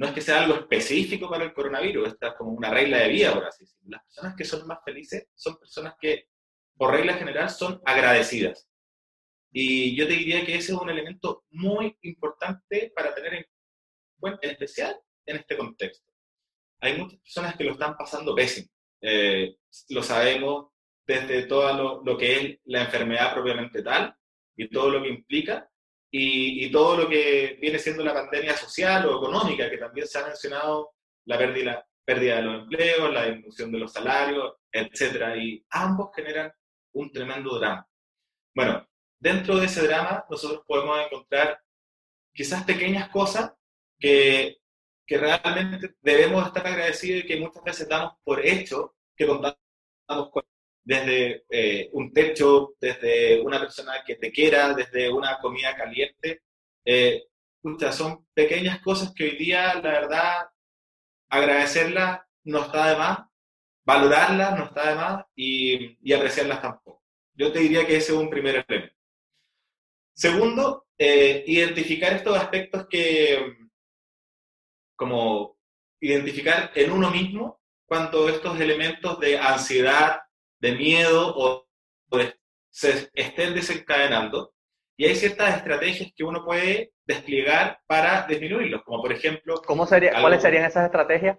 no 0.00 0.06
es 0.06 0.12
que 0.14 0.22
sea 0.22 0.42
algo 0.42 0.54
específico 0.54 1.28
para 1.28 1.44
el 1.44 1.52
coronavirus, 1.52 2.08
esta 2.08 2.28
es 2.28 2.34
como 2.38 2.52
una 2.52 2.70
regla 2.70 3.00
de 3.00 3.08
vida, 3.10 3.34
por 3.34 3.44
así. 3.44 3.66
Las 3.86 4.02
personas 4.02 4.34
que 4.34 4.46
son 4.46 4.66
más 4.66 4.78
felices 4.82 5.28
son 5.34 5.58
personas 5.58 5.92
que, 6.00 6.28
por 6.74 6.90
regla 6.90 7.18
general, 7.18 7.50
son 7.50 7.82
agradecidas. 7.84 8.66
Y 9.52 9.94
yo 9.94 10.08
te 10.08 10.14
diría 10.14 10.46
que 10.46 10.54
ese 10.54 10.72
es 10.72 10.78
un 10.78 10.88
elemento 10.88 11.44
muy 11.50 11.98
importante 12.00 12.90
para 12.96 13.14
tener 13.14 13.34
en 13.34 13.44
cuenta, 14.18 14.38
en 14.46 14.52
especial 14.52 14.98
en 15.26 15.36
este 15.36 15.58
contexto. 15.58 16.10
Hay 16.80 16.96
muchas 16.96 17.20
personas 17.20 17.56
que 17.56 17.64
lo 17.64 17.72
están 17.72 17.94
pasando 17.94 18.34
pésimo. 18.34 18.70
Eh, 19.02 19.54
lo 19.90 20.02
sabemos 20.02 20.68
desde 21.06 21.42
todo 21.42 22.02
lo, 22.02 22.16
que 22.16 22.36
es 22.36 22.58
la 22.64 22.84
enfermedad 22.84 23.34
propiamente 23.34 23.82
tal 23.82 24.16
y 24.56 24.66
todo 24.70 24.88
lo 24.88 25.02
que 25.02 25.10
implica, 25.10 25.69
y, 26.10 26.70
todo 26.72 26.96
lo 26.96 27.08
que 27.08 27.56
viene 27.60 27.78
siendo 27.78 28.04
la 28.04 28.14
pandemia 28.14 28.56
social 28.56 29.06
o 29.06 29.18
económica, 29.18 29.70
que 29.70 29.78
también 29.78 30.06
se 30.06 30.18
ha 30.18 30.26
mencionado, 30.26 30.92
la 31.26 31.38
pérdida, 31.38 31.86
pérdida 32.04 32.36
de 32.36 32.42
los 32.42 32.62
empleos, 32.62 33.12
la 33.12 33.26
disminución 33.26 33.70
de 33.70 33.78
los 33.78 33.92
salarios, 33.92 34.54
etc. 34.72 35.36
Y 35.36 35.64
ambos 35.70 36.10
generan 36.14 36.52
un 36.94 37.12
tremendo 37.12 37.58
drama. 37.58 37.86
Bueno, 38.54 38.88
dentro 39.20 39.56
de 39.56 39.66
ese 39.66 39.86
drama 39.86 40.24
nosotros 40.28 40.64
podemos 40.66 40.98
encontrar 41.06 41.60
quizás 42.34 42.64
pequeñas 42.64 43.08
cosas 43.10 43.52
que, 43.98 44.58
que 45.06 45.18
realmente 45.18 45.94
debemos 46.00 46.46
estar 46.46 46.66
agradecidos 46.66 47.24
y 47.24 47.26
que 47.26 47.40
muchas 47.40 47.62
veces 47.62 47.88
damos 47.88 48.14
por 48.24 48.44
hecho 48.44 48.96
que 49.16 49.26
contamos 49.26 49.56
con 50.08 50.42
desde 50.84 51.44
eh, 51.50 51.88
un 51.92 52.12
techo, 52.12 52.74
desde 52.80 53.40
una 53.40 53.60
persona 53.60 54.02
que 54.06 54.16
te 54.16 54.32
quiera, 54.32 54.74
desde 54.74 55.10
una 55.10 55.38
comida 55.38 55.76
caliente. 55.76 56.42
Eh, 56.84 57.24
son 57.92 58.26
pequeñas 58.34 58.80
cosas 58.80 59.12
que 59.14 59.24
hoy 59.24 59.36
día, 59.36 59.74
la 59.74 59.90
verdad, 59.90 60.48
agradecerlas 61.28 62.20
no 62.44 62.62
está 62.62 62.90
de 62.90 62.96
más, 62.96 63.18
valorarlas 63.84 64.58
no 64.58 64.64
está 64.64 64.90
de 64.90 64.94
más 64.96 65.24
y, 65.34 65.98
y 66.02 66.12
apreciarlas 66.12 66.62
tampoco. 66.62 67.02
Yo 67.34 67.52
te 67.52 67.60
diría 67.60 67.86
que 67.86 67.96
ese 67.96 68.12
es 68.12 68.18
un 68.18 68.30
primer 68.30 68.64
elemento. 68.66 68.96
Segundo, 70.14 70.86
eh, 70.98 71.44
identificar 71.46 72.12
estos 72.12 72.36
aspectos 72.36 72.86
que, 72.88 73.56
como 74.96 75.58
identificar 76.00 76.72
en 76.74 76.90
uno 76.90 77.10
mismo 77.10 77.60
cuando 77.86 78.28
estos 78.28 78.60
elementos 78.60 79.18
de 79.18 79.38
ansiedad, 79.38 80.20
de 80.60 80.72
miedo 80.72 81.34
o, 81.36 81.66
se 82.72 83.10
estén 83.14 83.54
desencadenando. 83.54 84.54
Y 84.96 85.06
hay 85.06 85.16
ciertas 85.16 85.56
estrategias 85.56 86.12
que 86.14 86.24
uno 86.24 86.44
puede 86.44 86.92
desplegar 87.04 87.80
para 87.86 88.26
disminuirlos, 88.26 88.82
como 88.84 89.02
por 89.02 89.12
ejemplo... 89.12 89.60
¿Cómo 89.66 89.86
sería, 89.86 90.20
¿Cuáles 90.20 90.42
serían 90.42 90.64
esas 90.64 90.84
estrategias? 90.84 91.38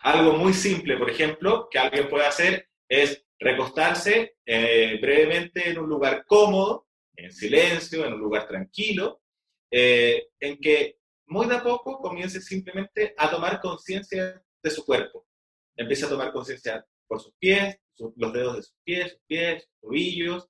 Algo 0.00 0.32
muy 0.32 0.54
simple, 0.54 0.96
por 0.96 1.10
ejemplo, 1.10 1.68
que 1.70 1.78
alguien 1.78 2.08
puede 2.08 2.26
hacer 2.26 2.68
es 2.88 3.24
recostarse 3.38 4.36
eh, 4.46 4.98
brevemente 5.00 5.68
en 5.68 5.78
un 5.78 5.88
lugar 5.88 6.24
cómodo, 6.26 6.88
en 7.16 7.30
silencio, 7.32 8.04
en 8.04 8.14
un 8.14 8.20
lugar 8.20 8.48
tranquilo, 8.48 9.20
eh, 9.70 10.28
en 10.40 10.58
que 10.58 10.98
muy 11.26 11.46
de 11.46 11.56
a 11.56 11.62
poco 11.62 11.98
comience 11.98 12.40
simplemente 12.40 13.14
a 13.16 13.30
tomar 13.30 13.60
conciencia 13.60 14.42
de 14.62 14.70
su 14.70 14.84
cuerpo. 14.84 15.26
Empiece 15.76 16.06
a 16.06 16.08
tomar 16.08 16.32
conciencia 16.32 16.84
por 17.06 17.20
sus 17.20 17.34
pies, 17.38 17.78
los 17.98 18.32
dedos 18.32 18.56
de 18.56 18.62
sus 18.62 18.76
pies, 18.84 19.12
sus 19.12 19.20
pies, 19.26 19.68
tobillos, 19.80 20.48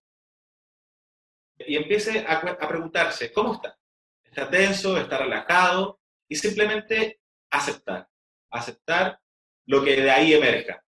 y 1.58 1.76
empiece 1.76 2.24
a, 2.26 2.40
preguntarse, 2.68 3.32
¿cómo 3.32 3.54
está? 3.54 3.78
¿Está 4.24 4.50
tenso? 4.50 4.98
¿Está 4.98 5.18
relajado? 5.18 6.00
Y 6.28 6.36
simplemente 6.36 7.20
aceptar, 7.50 8.08
aceptar 8.50 9.20
lo 9.66 9.84
que 9.84 9.96
de 9.96 10.10
ahí 10.10 10.34
emerja. 10.34 10.82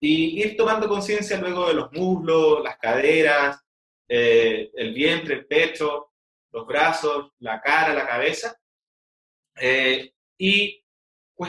Y 0.00 0.40
ir 0.42 0.56
tomando 0.56 0.88
conciencia 0.88 1.38
luego 1.38 1.66
de 1.68 1.74
los 1.74 1.92
muslos, 1.92 2.62
las 2.62 2.78
caderas, 2.78 3.60
eh, 4.08 4.70
el 4.74 4.94
vientre, 4.94 5.34
el 5.34 5.46
pecho, 5.46 6.12
los 6.52 6.66
brazos, 6.66 7.32
la 7.40 7.60
cara, 7.60 7.92
la 7.92 8.06
cabeza, 8.06 8.56
eh, 9.56 10.12
y, 10.38 10.84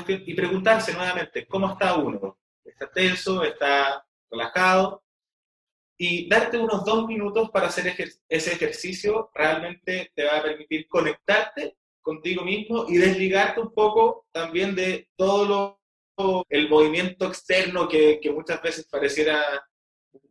y 0.07 0.33
preguntarse 0.33 0.93
nuevamente, 0.93 1.45
¿cómo 1.47 1.71
está 1.71 1.95
uno? 1.95 2.39
¿Está 2.63 2.89
tenso? 2.91 3.43
¿Está 3.43 4.03
relajado, 4.29 5.03
y 6.01 6.29
darte 6.29 6.57
unos 6.57 6.85
dos 6.85 7.05
minutos 7.05 7.49
para 7.49 7.67
hacer 7.67 7.93
ese 8.29 8.53
ejercicio 8.53 9.29
realmente 9.33 10.11
te 10.15 10.23
va 10.23 10.37
a 10.37 10.43
permitir 10.43 10.87
conectarte 10.87 11.77
contigo 12.01 12.45
mismo 12.45 12.85
y 12.87 12.97
desligarte 12.97 13.59
un 13.59 13.73
poco 13.73 14.25
también 14.31 14.75
de 14.75 15.09
todo 15.17 15.79
lo, 16.17 16.45
el 16.49 16.69
movimiento 16.69 17.27
externo 17.27 17.87
que, 17.89 18.19
que 18.21 18.31
muchas 18.31 18.61
veces 18.61 18.87
pareciera 18.89 19.43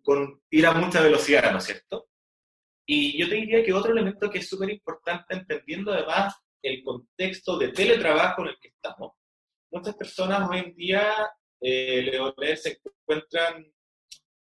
con 0.03 0.41
ir 0.51 0.67
a 0.67 0.73
mucha 0.73 1.03
velocidad, 1.03 1.53
¿no 1.53 1.59
es 1.59 1.65
cierto? 1.65 2.09
Y 2.87 3.19
yo 3.19 3.29
te 3.29 3.35
diría 3.35 3.63
que 3.63 3.75
otro 3.75 3.93
elemento 3.93 4.31
que 4.31 4.39
es 4.39 4.49
súper 4.49 4.71
importante, 4.71 5.35
entendiendo 5.35 5.93
además 5.93 6.35
el 6.63 6.83
contexto 6.83 7.59
de 7.59 7.69
teletrabajo 7.69 8.41
en 8.41 8.49
el 8.49 8.59
que 8.59 8.69
estamos, 8.69 9.13
muchas 9.71 9.95
personas 9.95 10.49
hoy 10.49 10.61
en 10.61 10.75
día, 10.75 11.31
eh, 11.61 12.11
se 12.57 12.81
encuentran 12.83 13.71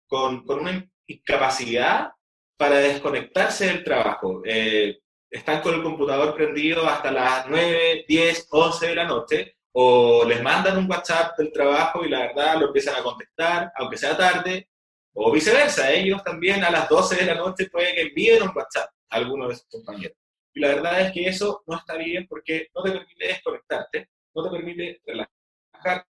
con, 0.08 0.44
una 0.50 0.90
incapacidad 1.08 2.12
para 2.58 2.78
desconectarse 2.78 3.68
del 3.68 3.84
trabajo. 3.84 4.42
Eh, 4.46 5.00
están 5.30 5.62
con 5.62 5.74
el 5.74 5.84
computador 5.84 6.36
prendido 6.36 6.88
hasta 6.88 7.12
las 7.12 7.48
9, 7.50 8.06
10, 8.08 8.48
11 8.52 8.88
de 8.88 8.96
la 8.96 9.06
noche, 9.06 9.58
o 9.74 10.24
les 10.26 10.42
mandan 10.44 10.78
un 10.78 10.90
WhatsApp 10.90 11.38
del 11.38 11.52
trabajo 11.52 12.06
y 12.06 12.10
la 12.10 12.20
verdad 12.20 12.60
lo 12.60 12.68
empiezan 12.68 12.96
a 12.96 13.04
contestar, 13.04 13.72
aunque 13.76 13.98
sea 13.98 14.16
tarde, 14.16 14.70
o 15.16 15.32
viceversa, 15.32 15.92
ellos 15.92 16.24
también 16.24 16.64
a 16.64 16.72
las 16.72 16.88
12 16.90 17.16
de 17.16 17.26
la 17.26 17.36
noche 17.36 17.70
pueden 17.70 17.96
que 17.96 18.02
envíen 18.02 18.44
un 18.44 18.52
WhatsApp 18.56 18.90
a 19.10 19.16
alguno 19.16 19.48
de 19.48 19.56
sus 19.56 19.68
compañeros. 19.68 20.18
Y 20.54 20.60
la 20.60 20.70
verdad 20.70 21.02
es 21.02 21.12
que 21.12 21.28
eso 21.28 21.64
no 21.66 21.78
está 21.78 21.98
bien 21.98 22.28
porque 22.28 22.70
no 22.76 22.84
te 22.84 22.92
permite 22.92 23.28
desconectarte, 23.28 24.10
no 24.36 24.44
te 24.44 24.50
permite 24.50 25.02
relajarte 25.06 26.08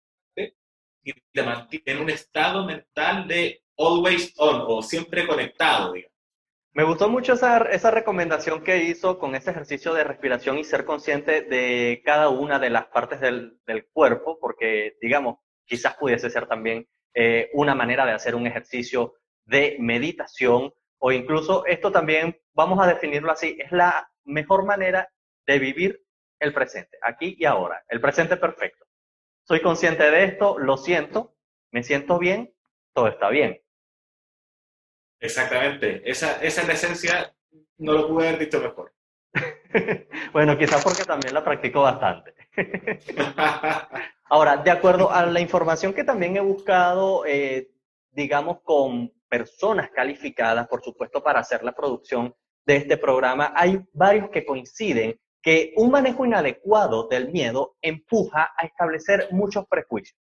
y 1.04 1.12
te 1.32 1.42
mantiene 1.42 1.84
en 1.86 1.98
un 2.00 2.10
estado 2.10 2.64
mental 2.64 3.26
de 3.26 3.61
always 3.76 4.34
on 4.38 4.64
o 4.66 4.82
siempre 4.82 5.26
conectado. 5.26 5.94
Me 6.74 6.84
gustó 6.84 7.08
mucho 7.10 7.34
esa, 7.34 7.58
esa 7.70 7.90
recomendación 7.90 8.62
que 8.62 8.84
hizo 8.84 9.18
con 9.18 9.34
ese 9.34 9.50
ejercicio 9.50 9.92
de 9.92 10.04
respiración 10.04 10.58
y 10.58 10.64
ser 10.64 10.86
consciente 10.86 11.42
de 11.42 12.00
cada 12.04 12.30
una 12.30 12.58
de 12.58 12.70
las 12.70 12.86
partes 12.86 13.20
del, 13.20 13.58
del 13.66 13.86
cuerpo, 13.92 14.38
porque, 14.40 14.96
digamos, 15.00 15.36
quizás 15.66 15.96
pudiese 15.96 16.30
ser 16.30 16.46
también 16.46 16.88
eh, 17.14 17.50
una 17.52 17.74
manera 17.74 18.06
de 18.06 18.12
hacer 18.12 18.34
un 18.34 18.46
ejercicio 18.46 19.14
de 19.44 19.76
meditación 19.80 20.72
o 20.98 21.12
incluso 21.12 21.66
esto 21.66 21.90
también, 21.90 22.40
vamos 22.54 22.78
a 22.80 22.86
definirlo 22.86 23.32
así, 23.32 23.56
es 23.58 23.72
la 23.72 24.08
mejor 24.24 24.64
manera 24.64 25.10
de 25.46 25.58
vivir 25.58 26.00
el 26.38 26.54
presente, 26.54 26.96
aquí 27.02 27.36
y 27.38 27.44
ahora, 27.44 27.84
el 27.88 28.00
presente 28.00 28.36
perfecto. 28.36 28.86
Soy 29.42 29.60
consciente 29.60 30.10
de 30.10 30.24
esto, 30.24 30.58
lo 30.58 30.76
siento, 30.76 31.34
me 31.72 31.82
siento 31.82 32.18
bien, 32.18 32.54
todo 32.94 33.08
está 33.08 33.28
bien. 33.28 33.60
Exactamente, 35.20 36.02
esa, 36.10 36.42
esa 36.42 36.62
es 36.62 36.66
la 36.66 36.74
esencia, 36.74 37.34
no 37.78 37.92
lo 37.92 38.08
pude 38.08 38.28
haber 38.28 38.40
dicho 38.40 38.60
mejor. 38.60 38.92
bueno, 40.32 40.58
quizás 40.58 40.82
porque 40.82 41.04
también 41.04 41.34
la 41.34 41.44
practico 41.44 41.82
bastante. 41.82 42.34
Ahora, 44.24 44.56
de 44.56 44.70
acuerdo 44.70 45.10
a 45.10 45.24
la 45.26 45.40
información 45.40 45.92
que 45.92 46.04
también 46.04 46.36
he 46.36 46.40
buscado, 46.40 47.24
eh, 47.26 47.70
digamos, 48.10 48.60
con 48.62 49.12
personas 49.28 49.90
calificadas, 49.90 50.66
por 50.68 50.82
supuesto, 50.82 51.22
para 51.22 51.40
hacer 51.40 51.62
la 51.62 51.72
producción 51.72 52.34
de 52.66 52.76
este 52.76 52.96
programa, 52.96 53.52
hay 53.54 53.80
varios 53.92 54.30
que 54.30 54.44
coinciden 54.44 55.18
que 55.42 55.72
un 55.76 55.90
manejo 55.90 56.24
inadecuado 56.24 57.08
del 57.08 57.30
miedo 57.32 57.76
empuja 57.82 58.52
a 58.56 58.64
establecer 58.64 59.28
muchos 59.32 59.66
prejuicios. 59.66 60.18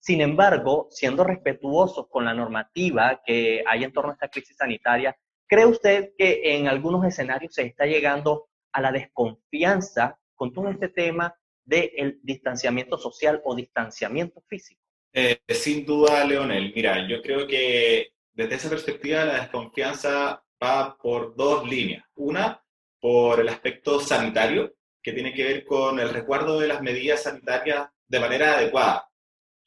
Sin 0.00 0.20
embargo, 0.20 0.88
siendo 0.90 1.24
respetuosos 1.24 2.06
con 2.08 2.24
la 2.24 2.34
normativa 2.34 3.20
que 3.24 3.64
hay 3.66 3.84
en 3.84 3.92
torno 3.92 4.10
a 4.10 4.14
esta 4.14 4.28
crisis 4.28 4.56
sanitaria, 4.56 5.16
¿cree 5.46 5.66
usted 5.66 6.12
que 6.16 6.40
en 6.56 6.68
algunos 6.68 7.04
escenarios 7.04 7.54
se 7.54 7.62
está 7.62 7.84
llegando 7.84 8.48
a 8.72 8.80
la 8.80 8.92
desconfianza 8.92 10.18
con 10.34 10.52
todo 10.52 10.70
este 10.70 10.88
tema 10.88 11.34
del 11.64 12.20
distanciamiento 12.22 12.96
social 12.96 13.42
o 13.44 13.54
distanciamiento 13.54 14.40
físico? 14.48 14.80
Eh, 15.12 15.40
sin 15.48 15.84
duda, 15.84 16.24
Leonel. 16.24 16.72
Mira, 16.74 17.06
yo 17.08 17.20
creo 17.20 17.46
que 17.46 18.12
desde 18.32 18.54
esa 18.54 18.70
perspectiva 18.70 19.24
la 19.24 19.40
desconfianza 19.40 20.42
va 20.62 20.96
por 20.96 21.34
dos 21.34 21.68
líneas. 21.68 22.04
Una, 22.14 22.62
por 23.00 23.40
el 23.40 23.48
aspecto 23.48 24.00
sanitario, 24.00 24.74
que 25.02 25.12
tiene 25.12 25.34
que 25.34 25.44
ver 25.44 25.64
con 25.64 25.98
el 25.98 26.10
resguardo 26.10 26.60
de 26.60 26.68
las 26.68 26.82
medidas 26.82 27.24
sanitarias 27.24 27.88
de 28.06 28.20
manera 28.20 28.54
adecuada 28.54 29.07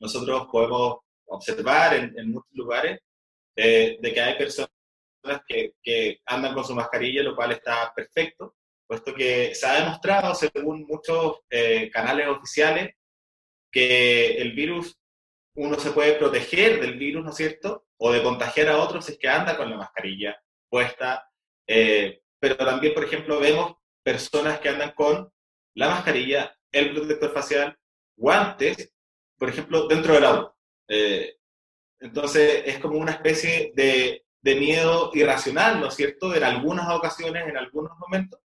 nosotros 0.02 0.48
podemos 0.52 0.98
observar 1.28 1.94
en, 1.94 2.32
muchos 2.32 2.52
lugares 2.54 3.00
eh, 3.56 3.98
de 4.02 4.14
que 4.14 4.20
hay 4.20 4.38
personas 4.38 4.72
que, 5.48 5.76
que 5.82 6.20
andan 6.26 6.54
con 6.54 6.66
su 6.66 6.76
mascarilla, 6.76 7.24
lo 7.24 7.36
cual 7.36 7.52
está 7.52 7.94
perfecto, 7.96 8.56
puesto 8.88 9.14
que 9.14 9.56
se 9.56 9.66
ha 9.66 9.80
demostrado, 9.80 10.36
según 10.36 10.86
muchos 10.86 11.40
eh, 11.50 11.90
canales 11.92 12.28
oficiales, 12.28 12.96
que 13.72 14.38
el 14.38 14.52
virus, 14.52 15.00
uno 15.56 15.80
se 15.80 15.92
puede 15.92 16.16
proteger 16.16 16.82
del 16.82 16.98
virus, 16.98 17.24
¿no 17.24 17.30
es 17.30 17.38
cierto? 17.38 17.86
O 17.98 18.12
de 18.12 18.24
contagiar 18.24 18.70
a 18.70 18.80
otros 18.80 19.06
si 19.06 19.14
es 19.14 19.18
que 19.20 19.30
anda 19.30 19.56
con 19.56 19.70
la 19.70 19.78
mascarilla 19.78 20.38
puesta. 20.68 21.30
Eh, 21.68 22.22
pero 22.40 22.58
también, 22.58 22.94
por 22.94 23.04
ejemplo, 23.04 23.40
vemos 23.40 23.76
personas 24.04 24.60
que 24.60 24.70
andan 24.70 24.92
con 24.92 25.32
la 25.76 25.90
mascarilla, 25.90 26.58
el 26.72 26.94
protector 26.94 27.32
facial, 27.32 27.78
guantes, 28.18 28.92
por 29.42 29.50
ejemplo, 29.50 29.88
dentro 29.88 30.14
del 30.14 30.26
auto. 30.26 30.56
Eh, 30.88 31.38
entonces, 32.00 32.62
es 32.64 32.78
como 32.78 33.00
una 33.00 33.14
especie 33.14 33.72
de, 33.74 34.24
de, 34.40 34.56
miedo 34.56 35.10
irracional, 35.16 35.80
¿no 35.80 35.88
es 35.88 35.96
cierto?, 35.96 36.36
en 36.36 36.44
algunas 36.44 36.88
ocasiones, 36.92 37.48
en 37.48 37.58
algunos 37.58 37.98
momentos, 37.98 38.40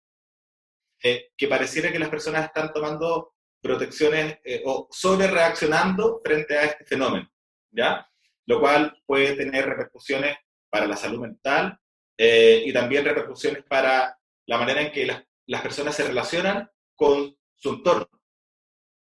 eh, 1.04 1.34
que 1.36 1.50
pareciera 1.50 1.92
que 1.92 2.00
las 2.00 2.08
personas 2.08 2.46
están 2.46 2.72
tomando 2.72 3.34
protecciones 3.62 4.40
eh, 4.46 4.64
o 4.66 4.88
sobre 4.90 5.28
reaccionando 5.28 6.22
frente 6.24 6.58
a 6.58 6.64
este 6.64 6.86
fenómeno, 6.86 7.30
¿ya? 7.72 8.10
Lo 8.46 8.62
cual 8.62 8.98
puede 9.06 9.36
tener 9.36 9.66
repercusiones 9.66 10.38
para 10.70 10.88
la 10.88 10.96
salud 10.96 11.20
mental 11.20 11.78
y 12.18 12.72
también 12.72 13.04
repercusiones 13.04 13.66
para 13.66 14.18
la 14.46 14.58
manera 14.58 14.80
en 14.80 14.94
que 14.94 15.06
las, 15.06 15.22
las 15.48 15.62
personas 15.62 15.94
se 15.94 16.08
relacionan 16.08 16.72
con 16.96 17.38
su 17.54 17.70
entorno. 17.72 18.08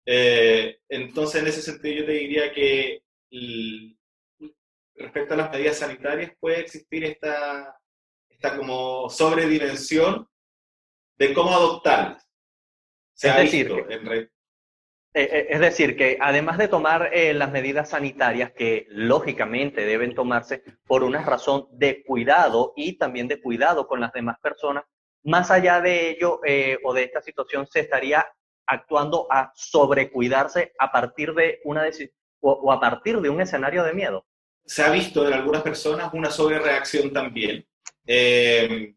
Eh, 0.08 0.78
entonces, 0.88 1.42
en 1.42 1.48
ese 1.48 1.60
sentido, 1.60 1.96
yo 1.96 2.06
te 2.06 2.12
diría 2.12 2.52
que 2.52 3.02
respecto 4.94 5.34
a 5.34 5.36
las 5.36 5.50
medidas 5.50 5.78
sanitarias 5.78 6.32
puede 6.38 6.60
existir 6.60 7.04
esta, 7.04 7.76
esta 8.30 8.56
como 8.56 9.10
sobredimensión 9.10 10.28
de 11.18 11.34
cómo 11.34 11.52
adoptarlas. 11.52 12.24
Se 13.14 13.28
es, 13.28 13.36
decir, 13.36 13.72
eh, 13.72 14.28
eh, 15.14 15.46
es 15.50 15.60
decir, 15.60 15.96
que 15.96 16.18
además 16.20 16.58
de 16.58 16.68
tomar 16.68 17.10
las 17.12 17.50
medidas 17.50 17.90
sanitarias 17.90 18.52
que 18.52 18.86
lógicamente 18.90 19.86
deben 19.86 20.14
tomarse 20.14 20.62
por 20.86 21.02
una 21.02 21.24
razón 21.24 21.66
de 21.72 22.04
cuidado 22.04 22.74
y 22.76 22.96
también 22.96 23.26
de 23.26 23.40
cuidado 23.40 23.88
con 23.88 24.00
las 24.00 24.12
demás 24.12 24.38
personas, 24.40 24.84
más 25.24 25.50
allá 25.50 25.80
de 25.80 26.10
ello 26.10 26.40
o 26.84 26.94
de 26.94 27.02
esta 27.02 27.22
situación 27.22 27.66
se 27.66 27.80
estaría 27.80 28.24
actuando 28.66 29.26
a 29.30 29.52
sobrecuidarse 29.54 30.72
a 30.78 30.90
partir 30.90 31.34
de 31.34 31.60
una 31.64 31.84
o, 32.40 32.72
a 32.72 32.80
partir 32.80 33.20
de 33.20 33.28
un 33.28 33.40
escenario 33.40 33.84
de 33.84 33.92
miedo. 33.92 34.26
Se 34.64 34.82
ha 34.82 34.90
visto 34.90 35.26
en 35.26 35.32
algunas 35.32 35.62
personas 35.62 36.12
una 36.12 36.30
sobrereacción 36.30 37.12
también, 37.12 37.66
eh, 38.06 38.94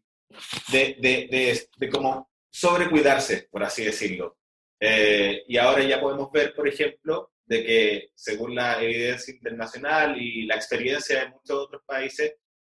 de, 0.70 0.96
de, 1.00 1.68
de, 1.76 1.88
cómo 1.88 2.30
sobrecuidarse, 2.50 3.48
por 3.50 3.62
así 3.62 3.84
decirlo. 3.84 4.36
Eh, 4.80 5.44
y 5.46 5.56
ahora 5.56 5.82
ya 5.82 6.00
podemos 6.00 6.30
ver, 6.32 6.54
por 6.54 6.66
ejemplo, 6.66 7.32
de 7.44 7.64
que 7.64 8.10
según 8.14 8.54
la 8.54 8.82
evidencia 8.82 9.34
internacional 9.34 10.20
y 10.20 10.46
la 10.46 10.56
experiencia 10.56 11.20
de 11.20 11.30
muchos 11.30 11.56
otros 11.56 11.82
países, 11.84 12.34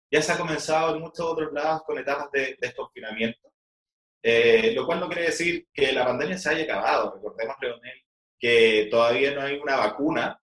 ya 0.09 0.21
se 0.21 0.31
ha 0.31 0.37
comenzado 0.37 0.95
en 0.95 1.01
muchos 1.01 1.25
otros 1.25 1.53
lados 1.53 1.83
con 1.85 1.97
etapas 1.97 2.31
de 2.31 2.57
desconfinamiento 2.59 3.50
eh, 4.23 4.73
lo 4.75 4.85
cual 4.85 4.99
no 4.99 5.07
quiere 5.07 5.27
decir 5.27 5.67
que 5.73 5.91
la 5.91 6.05
pandemia 6.05 6.37
se 6.37 6.49
haya 6.49 6.63
acabado. 6.63 7.13
Recordemos, 7.15 7.55
Leonel, 7.61 8.05
que 8.39 8.87
todavía 8.91 9.33
no 9.33 9.41
hay 9.41 9.57
una 9.57 9.77
vacuna 9.77 10.41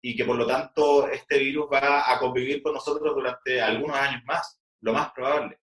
y 0.00 0.16
que 0.16 0.24
por 0.24 0.36
lo 0.36 0.46
tanto 0.46 1.08
este 1.08 1.38
virus 1.38 1.66
va 1.72 2.12
a 2.12 2.18
convivir 2.18 2.62
con 2.62 2.74
nosotros 2.74 3.14
durante 3.14 3.60
algunos 3.60 3.96
años 3.96 4.22
más, 4.24 4.60
lo 4.80 4.92
más 4.92 5.10
probable. 5.12 5.58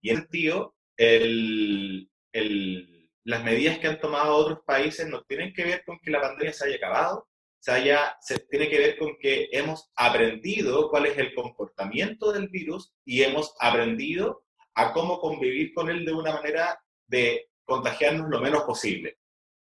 Y 0.00 0.10
en 0.10 0.16
ese 0.16 0.22
sentido, 0.22 0.74
el, 0.96 2.10
el, 2.32 3.10
las 3.24 3.44
medidas 3.44 3.78
que 3.78 3.88
han 3.88 4.00
tomado 4.00 4.34
otros 4.34 4.60
países 4.64 5.06
no 5.08 5.22
tienen 5.24 5.52
que 5.52 5.64
ver 5.64 5.84
con 5.84 5.98
que 5.98 6.10
la 6.10 6.20
pandemia 6.20 6.52
se 6.52 6.66
haya 6.66 6.76
acabado, 6.76 7.28
se, 7.58 7.72
haya, 7.72 8.16
se 8.20 8.38
tiene 8.38 8.68
que 8.68 8.78
ver 8.78 8.98
con 8.98 9.18
que 9.18 9.48
hemos 9.52 9.90
aprendido 9.94 10.88
cuál 10.88 11.06
es 11.06 11.18
el 11.18 11.34
comportamiento 11.34 12.32
del 12.32 12.48
virus 12.48 12.94
y 13.04 13.22
hemos 13.22 13.54
aprendido 13.60 14.44
a 14.74 14.92
cómo 14.92 15.20
convivir 15.20 15.72
con 15.74 15.88
él 15.90 16.04
de 16.04 16.12
una 16.12 16.32
manera 16.32 16.80
de 17.06 17.50
contagiarnos 17.64 18.28
lo 18.28 18.40
menos 18.40 18.62
posible. 18.62 19.18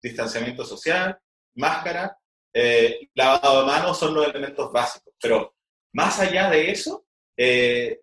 Distanciamiento 0.02 0.64
social, 0.64 1.18
máscara, 1.54 2.16
eh, 2.54 3.08
lavado 3.14 3.60
de 3.60 3.66
manos 3.66 3.98
son 3.98 4.14
los 4.14 4.26
elementos 4.26 4.70
básicos, 4.72 5.14
pero 5.20 5.54
más 5.92 6.20
allá 6.20 6.50
de 6.50 6.70
eso, 6.70 7.06
eh, 7.36 8.00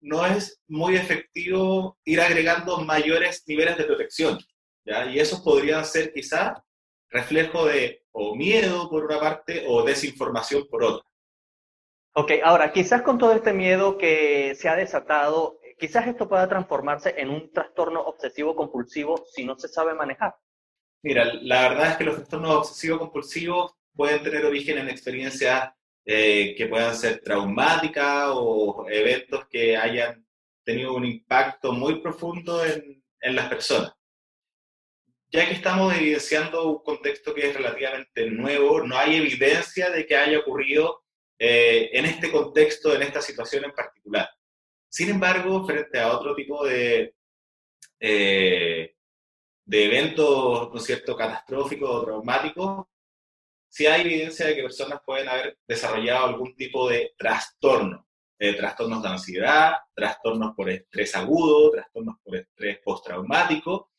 no 0.00 0.26
es 0.26 0.60
muy 0.68 0.96
efectivo 0.96 1.98
ir 2.04 2.20
agregando 2.20 2.78
mayores 2.78 3.44
niveles 3.46 3.76
de 3.76 3.84
protección. 3.84 4.38
¿ya? 4.84 5.06
Y 5.06 5.18
esos 5.18 5.40
podrían 5.40 5.84
ser 5.84 6.12
quizás 6.12 6.58
reflejo 7.10 7.66
de 7.66 8.02
o 8.12 8.34
miedo 8.34 8.88
por 8.90 9.04
una 9.04 9.20
parte 9.20 9.64
o 9.66 9.82
desinformación 9.82 10.66
por 10.68 10.84
otra. 10.84 11.08
Ok, 12.14 12.32
ahora 12.44 12.72
quizás 12.72 13.02
con 13.02 13.16
todo 13.16 13.32
este 13.32 13.54
miedo 13.54 13.96
que 13.96 14.54
se 14.54 14.68
ha 14.68 14.76
desatado, 14.76 15.58
Quizás 15.82 16.06
esto 16.06 16.28
pueda 16.28 16.48
transformarse 16.48 17.12
en 17.18 17.28
un 17.28 17.52
trastorno 17.52 18.02
obsesivo 18.02 18.54
compulsivo 18.54 19.24
si 19.34 19.44
no 19.44 19.58
se 19.58 19.66
sabe 19.66 19.94
manejar. 19.94 20.32
Mira, 21.02 21.24
la 21.24 21.70
verdad 21.70 21.90
es 21.90 21.96
que 21.96 22.04
los 22.04 22.14
trastornos 22.14 22.54
obsesivos 22.54 23.00
compulsivos 23.00 23.74
pueden 23.92 24.22
tener 24.22 24.44
origen 24.44 24.78
en 24.78 24.88
experiencias 24.88 25.72
eh, 26.04 26.54
que 26.56 26.68
puedan 26.68 26.94
ser 26.94 27.20
traumáticas 27.24 28.28
o 28.28 28.86
eventos 28.88 29.48
que 29.48 29.76
hayan 29.76 30.24
tenido 30.62 30.94
un 30.94 31.04
impacto 31.04 31.72
muy 31.72 32.00
profundo 32.00 32.64
en, 32.64 33.02
en 33.20 33.34
las 33.34 33.48
personas. 33.48 33.92
Ya 35.32 35.48
que 35.48 35.54
estamos 35.54 35.92
evidenciando 35.96 36.64
un 36.64 36.84
contexto 36.84 37.34
que 37.34 37.50
es 37.50 37.56
relativamente 37.56 38.30
nuevo, 38.30 38.86
no 38.86 38.96
hay 38.96 39.16
evidencia 39.16 39.90
de 39.90 40.06
que 40.06 40.14
haya 40.14 40.38
ocurrido 40.38 41.02
eh, 41.40 41.90
en 41.92 42.04
este 42.04 42.30
contexto, 42.30 42.94
en 42.94 43.02
esta 43.02 43.20
situación 43.20 43.64
en 43.64 43.72
particular. 43.72 44.30
Sin 44.92 45.08
embargo, 45.08 45.64
frente 45.64 45.98
a 45.98 46.12
otro 46.12 46.34
tipo 46.34 46.66
de, 46.66 47.14
eh, 47.98 48.94
de 49.64 49.84
eventos, 49.86 50.70
¿no 50.70 50.78
cierto?, 50.78 51.16
catastróficos 51.16 51.90
o 51.90 52.04
traumáticos, 52.04 52.86
sí 53.70 53.86
hay 53.86 54.02
evidencia 54.02 54.46
de 54.46 54.54
que 54.54 54.62
personas 54.62 55.00
pueden 55.02 55.30
haber 55.30 55.58
desarrollado 55.66 56.26
algún 56.26 56.54
tipo 56.54 56.90
de 56.90 57.14
trastorno, 57.16 58.06
eh, 58.38 58.52
trastornos 58.54 59.02
de 59.02 59.08
ansiedad, 59.08 59.76
trastornos 59.94 60.54
por 60.54 60.68
estrés 60.68 61.16
agudo, 61.16 61.70
trastornos 61.70 62.16
por 62.22 62.36
estrés 62.36 62.78
postraumático, 62.84 63.92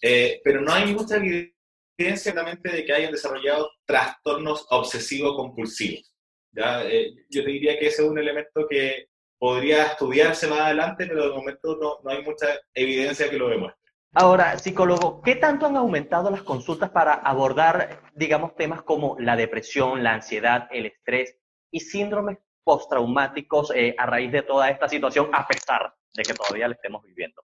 eh, 0.00 0.40
pero 0.42 0.62
no 0.62 0.72
hay 0.72 0.94
mucha 0.94 1.16
evidencia 1.16 2.32
realmente 2.32 2.72
de 2.72 2.82
que 2.86 2.94
hayan 2.94 3.12
desarrollado 3.12 3.70
trastornos 3.84 4.66
obsesivo-compulsivos. 4.70 6.14
yo 6.54 7.44
te 7.44 7.50
diría 7.50 7.78
que 7.78 7.88
ese 7.88 8.02
es 8.02 8.08
un 8.08 8.18
elemento 8.18 8.66
que 8.66 9.09
podría 9.40 9.86
estudiarse 9.86 10.46
más 10.48 10.60
adelante, 10.60 11.06
pero 11.06 11.24
de 11.24 11.34
momento 11.34 11.78
no, 11.80 11.98
no 12.04 12.10
hay 12.10 12.22
mucha 12.22 12.46
evidencia 12.74 13.30
que 13.30 13.38
lo 13.38 13.48
demuestre. 13.48 13.80
Ahora, 14.12 14.58
psicólogo, 14.58 15.22
¿qué 15.22 15.36
tanto 15.36 15.64
han 15.64 15.76
aumentado 15.76 16.30
las 16.30 16.42
consultas 16.42 16.90
para 16.90 17.14
abordar, 17.14 18.02
digamos, 18.14 18.54
temas 18.54 18.82
como 18.82 19.16
la 19.18 19.36
depresión, 19.36 20.02
la 20.02 20.12
ansiedad, 20.12 20.68
el 20.70 20.86
estrés 20.86 21.38
y 21.70 21.80
síndromes 21.80 22.36
postraumáticos 22.62 23.72
eh, 23.74 23.94
a 23.96 24.04
raíz 24.04 24.30
de 24.30 24.42
toda 24.42 24.68
esta 24.68 24.88
situación, 24.88 25.30
a 25.32 25.46
pesar 25.48 25.94
de 26.12 26.22
que 26.22 26.34
todavía 26.34 26.68
la 26.68 26.74
estemos 26.74 27.02
viviendo? 27.02 27.42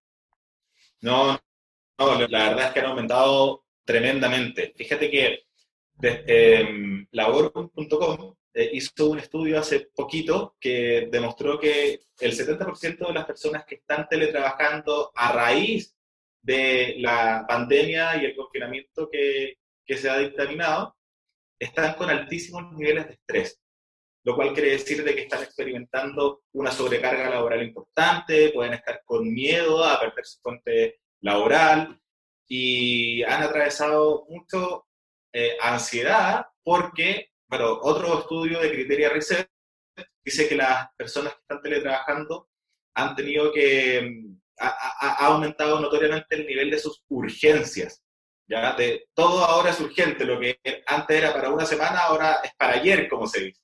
No, 1.01 1.39
no, 1.99 2.29
la 2.29 2.49
verdad 2.51 2.67
es 2.67 2.73
que 2.73 2.81
han 2.81 2.87
aumentado 2.87 3.65
tremendamente. 3.87 4.75
Fíjate 4.77 5.11
que 5.11 5.47
eh, 6.03 7.07
labor.com 7.13 8.35
eh, 8.59 8.71
hizo 8.73 9.11
un 9.11 9.19
estudio 9.19 9.59
hace 9.59 9.91
poquito 9.95 10.57
que 10.59 11.09
demostró 11.13 11.61
que 11.61 12.01
el 12.21 12.33
70% 12.33 13.07
de 13.07 13.13
las 13.13 13.27
personas 13.27 13.67
que 13.67 13.75
están 13.75 14.09
teletrabajando 14.09 15.13
a 15.15 15.33
raíz 15.33 15.95
de 16.41 16.95
la 16.97 17.45
pandemia 17.47 18.17
y 18.17 18.25
el 18.25 18.35
confinamiento 18.35 19.11
que, 19.13 19.59
que 19.85 19.99
se 19.99 20.09
ha 20.09 20.17
dictaminado 20.17 20.97
están 21.59 21.97
con 21.97 22.09
altísimos 22.09 22.73
niveles 22.73 23.09
de 23.09 23.13
estrés, 23.13 23.61
lo 24.25 24.35
cual 24.35 24.55
quiere 24.55 24.71
decir 24.71 25.05
de 25.05 25.15
que 25.15 25.23
están 25.25 25.43
experimentando 25.43 26.45
una 26.53 26.73
sobrecarga 26.73 27.29
laboral 27.29 27.63
importante, 27.63 28.53
pueden 28.55 28.73
estar 28.73 29.03
con 29.05 29.35
miedo 29.35 29.85
a 29.85 30.01
perder 30.01 30.25
su 30.25 30.41
fuente 30.41 31.01
laboral 31.21 32.01
y 32.49 33.23
han 33.23 33.43
atravesado 33.43 34.25
mucho 34.31 34.87
eh, 35.35 35.59
ansiedad 35.61 36.47
porque 36.65 37.33
pero 37.49 37.81
otro 37.83 38.21
estudio 38.21 38.61
de 38.61 38.71
Criteria 38.71 39.11
Research 39.11 39.49
dice 40.25 40.49
que 40.49 40.57
las 40.57 40.89
personas 40.97 41.35
que 41.35 41.41
están 41.41 41.63
teletrabajando 41.63 42.49
han 42.95 43.15
tenido 43.15 43.53
que, 43.53 44.25
ha, 44.59 45.27
aumentado 45.27 45.81
notoriamente 45.81 46.37
el 46.37 46.47
nivel 46.47 46.71
de 46.71 46.79
sus 46.79 47.05
urgencias. 47.09 48.03
¿ya? 48.49 48.75
De, 48.75 49.09
todo 49.15 49.45
ahora 49.45 49.71
es 49.71 49.81
urgente, 49.81 50.25
lo 50.25 50.41
que 50.41 50.59
antes 50.87 51.17
era 51.17 51.33
para 51.33 51.51
una 51.51 51.67
semana, 51.67 52.01
ahora 52.01 52.41
es 52.43 52.53
para 52.57 52.75
ayer, 52.75 53.09
como 53.09 53.27
se 53.27 53.45
dice. 53.45 53.61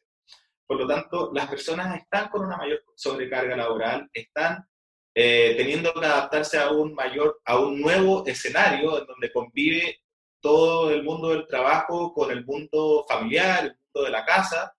Por 0.66 0.78
lo 0.78 0.86
tanto, 0.86 1.30
las 1.34 1.48
personas 1.48 1.98
están 1.98 2.28
con 2.28 2.44
una 2.44 2.56
mayor 2.56 2.82
sobrecarga 2.94 3.56
laboral, 3.56 4.08
están 4.12 4.66
eh, 5.14 5.54
teniendo 5.56 5.92
que 5.92 6.06
adaptarse 6.06 6.58
a 6.58 6.70
un 6.70 6.94
mayor, 6.94 7.40
a 7.44 7.58
un 7.58 7.80
nuevo 7.80 8.24
escenario 8.26 8.98
en 8.98 9.06
donde 9.06 9.32
convive 9.32 10.01
todo 10.42 10.90
el 10.90 11.02
mundo 11.04 11.28
del 11.28 11.46
trabajo 11.46 12.12
con 12.12 12.30
el 12.30 12.44
mundo 12.44 13.06
familiar, 13.08 13.64
el 13.64 13.76
mundo 13.78 14.04
de 14.04 14.10
la 14.10 14.24
casa, 14.26 14.74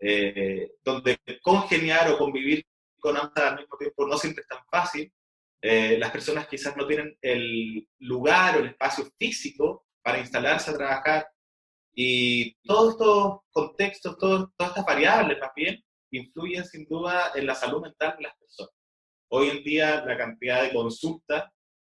eh, 0.00 0.72
donde 0.82 1.20
congeniar 1.42 2.10
o 2.10 2.18
convivir 2.18 2.66
con 2.98 3.16
ambas 3.16 3.36
al 3.36 3.56
mismo 3.58 3.76
tiempo 3.76 4.06
no 4.06 4.16
siempre 4.16 4.42
es 4.42 4.48
tan 4.48 4.64
fácil. 4.70 5.12
Eh, 5.60 5.98
las 5.98 6.10
personas 6.10 6.48
quizás 6.48 6.76
no 6.76 6.86
tienen 6.86 7.16
el 7.20 7.86
lugar 7.98 8.56
o 8.56 8.60
el 8.60 8.66
espacio 8.66 9.06
físico 9.18 9.86
para 10.02 10.18
instalarse 10.18 10.70
a 10.70 10.76
trabajar 10.76 11.26
y 11.94 12.54
todos 12.62 12.94
estos 12.94 13.38
contextos, 13.50 14.18
todas 14.18 14.48
estas 14.58 14.84
variables 14.84 15.38
más 15.38 15.50
bien, 15.54 15.82
influyen 16.10 16.64
sin 16.64 16.86
duda 16.86 17.32
en 17.34 17.46
la 17.46 17.54
salud 17.54 17.82
mental 17.82 18.16
de 18.16 18.24
las 18.24 18.36
personas. 18.36 18.74
Hoy 19.28 19.48
en 19.50 19.62
día 19.62 20.04
la 20.04 20.16
cantidad 20.16 20.62
de 20.62 20.72
consultas 20.72 21.44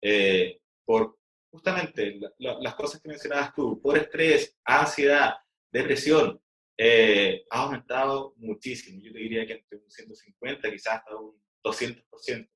eh, 0.02 0.58
por 0.84 1.16
justamente 1.54 2.18
las 2.40 2.74
cosas 2.74 3.00
que 3.00 3.08
mencionabas 3.08 3.54
tú, 3.54 3.80
por 3.80 3.96
estrés, 3.96 4.58
ansiedad, 4.64 5.34
depresión, 5.70 6.40
eh, 6.76 7.44
ha 7.48 7.62
aumentado 7.62 8.34
muchísimo. 8.38 9.00
Yo 9.00 9.12
te 9.12 9.20
diría 9.20 9.46
que 9.46 9.52
entre 9.52 9.78
un 9.78 9.88
150, 9.88 10.68
quizás 10.68 10.94
hasta 10.96 11.14
un 11.14 11.40
200%. 11.62 12.50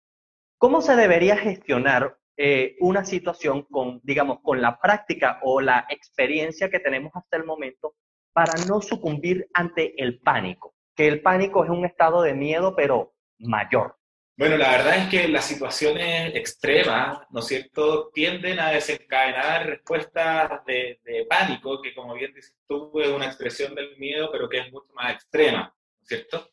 ¿Cómo 0.58 0.80
se 0.80 0.96
debería 0.96 1.36
gestionar 1.36 2.18
eh, 2.36 2.74
una 2.80 3.04
situación 3.04 3.62
con, 3.70 4.00
digamos, 4.02 4.40
con 4.42 4.60
la 4.60 4.80
práctica 4.80 5.38
o 5.44 5.60
la 5.60 5.86
experiencia 5.90 6.68
que 6.68 6.80
tenemos 6.80 7.12
hasta 7.14 7.36
el 7.36 7.44
momento 7.44 7.94
para 8.32 8.52
no 8.66 8.82
sucumbir 8.82 9.46
ante 9.54 9.94
el 10.02 10.18
pánico? 10.18 10.74
Que 10.96 11.06
el 11.06 11.22
pánico 11.22 11.62
es 11.62 11.70
un 11.70 11.84
estado 11.84 12.22
de 12.22 12.34
miedo, 12.34 12.74
pero 12.74 13.14
mayor. 13.38 13.96
Bueno, 14.38 14.56
la 14.56 14.70
verdad 14.70 14.98
es 14.98 15.08
que 15.08 15.26
las 15.26 15.46
situaciones 15.46 16.32
extremas, 16.36 17.26
¿no 17.30 17.40
es 17.40 17.46
cierto?, 17.46 18.08
tienden 18.14 18.60
a 18.60 18.70
desencadenar 18.70 19.66
respuestas 19.66 20.64
de, 20.64 21.26
pánico, 21.28 21.82
que 21.82 21.92
como 21.92 22.14
bien 22.14 22.32
dices 22.32 22.56
tú, 22.68 22.92
es 23.00 23.08
una 23.08 23.26
expresión 23.26 23.74
del 23.74 23.96
miedo, 23.98 24.30
pero 24.30 24.48
que 24.48 24.58
es 24.58 24.70
mucho 24.72 24.92
más 24.94 25.12
extrema, 25.14 25.62
¿no 25.74 26.02
es 26.02 26.06
cierto? 26.06 26.50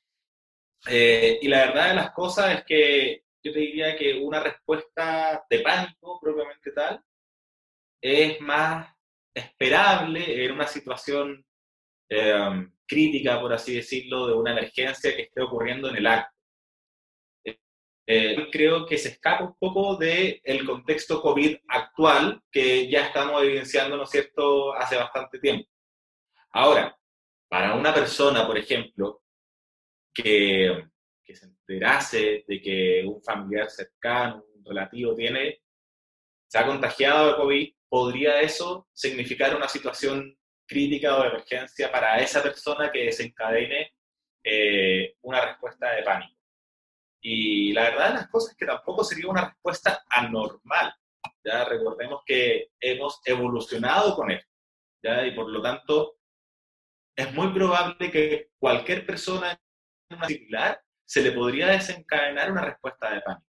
Eh, 0.87 1.37
y 1.43 1.47
la 1.47 1.67
verdad 1.67 1.89
de 1.89 1.95
las 1.95 2.11
cosas 2.11 2.57
es 2.57 2.65
que 2.65 3.23
yo 3.43 3.53
te 3.53 3.59
diría 3.59 3.95
que 3.95 4.15
una 4.15 4.39
respuesta 4.39 5.45
de 5.47 5.59
pánico 5.59 6.19
propiamente 6.19 6.71
tal 6.71 7.03
es 8.01 8.41
más 8.41 8.91
esperable 9.31 10.43
en 10.43 10.51
una 10.53 10.65
situación 10.65 11.45
eh, 12.09 12.67
crítica, 12.87 13.39
por 13.39 13.53
así 13.53 13.75
decirlo, 13.75 14.25
de 14.25 14.33
una 14.33 14.53
emergencia 14.53 15.15
que 15.15 15.23
esté 15.23 15.41
ocurriendo 15.43 15.89
en 15.89 15.97
el 15.97 16.07
acto. 16.07 16.34
Eh, 18.07 18.49
creo 18.51 18.85
que 18.85 18.97
se 18.97 19.09
escapa 19.09 19.45
un 19.45 19.55
poco 19.57 19.95
del 19.95 20.39
el 20.43 20.65
contexto 20.65 21.21
COVID 21.21 21.57
actual 21.67 22.41
que 22.51 22.87
ya 22.89 23.07
estamos 23.07 23.41
evidenciando, 23.41 23.97
¿no 23.97 24.03
es 24.03 24.11
cierto?, 24.11 24.73
hace 24.75 24.95
bastante 24.95 25.39
tiempo. 25.39 25.67
Ahora, 26.51 26.95
para 27.49 27.73
una 27.75 27.93
persona, 27.93 28.45
por 28.45 28.57
ejemplo, 28.57 29.23
que, 30.13 30.87
que 31.23 31.35
se 31.35 31.45
enterase 31.45 32.45
de 32.47 32.61
que 32.61 33.03
un 33.05 33.21
familiar 33.23 33.69
cercano, 33.69 34.45
un 34.53 34.63
relativo 34.63 35.15
tiene, 35.15 35.61
se 36.47 36.59
ha 36.59 36.65
contagiado 36.65 37.29
de 37.29 37.35
COVID, 37.37 37.73
podría 37.89 38.41
eso 38.41 38.87
significar 38.93 39.55
una 39.55 39.67
situación 39.67 40.37
crítica 40.67 41.17
o 41.17 41.23
de 41.23 41.29
emergencia 41.29 41.91
para 41.91 42.19
esa 42.19 42.41
persona 42.41 42.91
que 42.91 43.05
desencadene 43.05 43.93
eh, 44.43 45.15
una 45.21 45.45
respuesta 45.45 45.93
de 45.93 46.03
pánico. 46.03 46.34
Y 47.27 47.73
la 47.73 47.85
verdad 47.85 48.09
de 48.09 48.13
las 48.13 48.27
cosas 48.27 48.51
es 48.51 48.57
que 48.57 48.67
tampoco 48.67 49.03
sería 49.03 49.27
una 49.27 49.45
respuesta 49.45 50.05
anormal. 50.11 50.93
Ya 51.43 51.65
recordemos 51.65 52.21
que 52.23 52.69
hemos 52.79 53.19
evolucionado 53.25 54.15
con 54.15 54.29
esto. 54.29 54.53
¿ya? 55.01 55.25
Y 55.25 55.31
por 55.31 55.49
lo 55.49 55.59
tanto, 55.59 56.17
es 57.15 57.33
muy 57.33 57.51
probable 57.51 58.11
que 58.11 58.51
cualquier 58.59 59.07
persona 59.07 59.53
en 59.53 60.17
una 60.17 60.27
similar 60.27 60.79
se 61.03 61.23
le 61.23 61.31
podría 61.31 61.69
desencadenar 61.69 62.51
una 62.51 62.61
respuesta 62.61 63.11
de 63.15 63.21
pánico. 63.21 63.47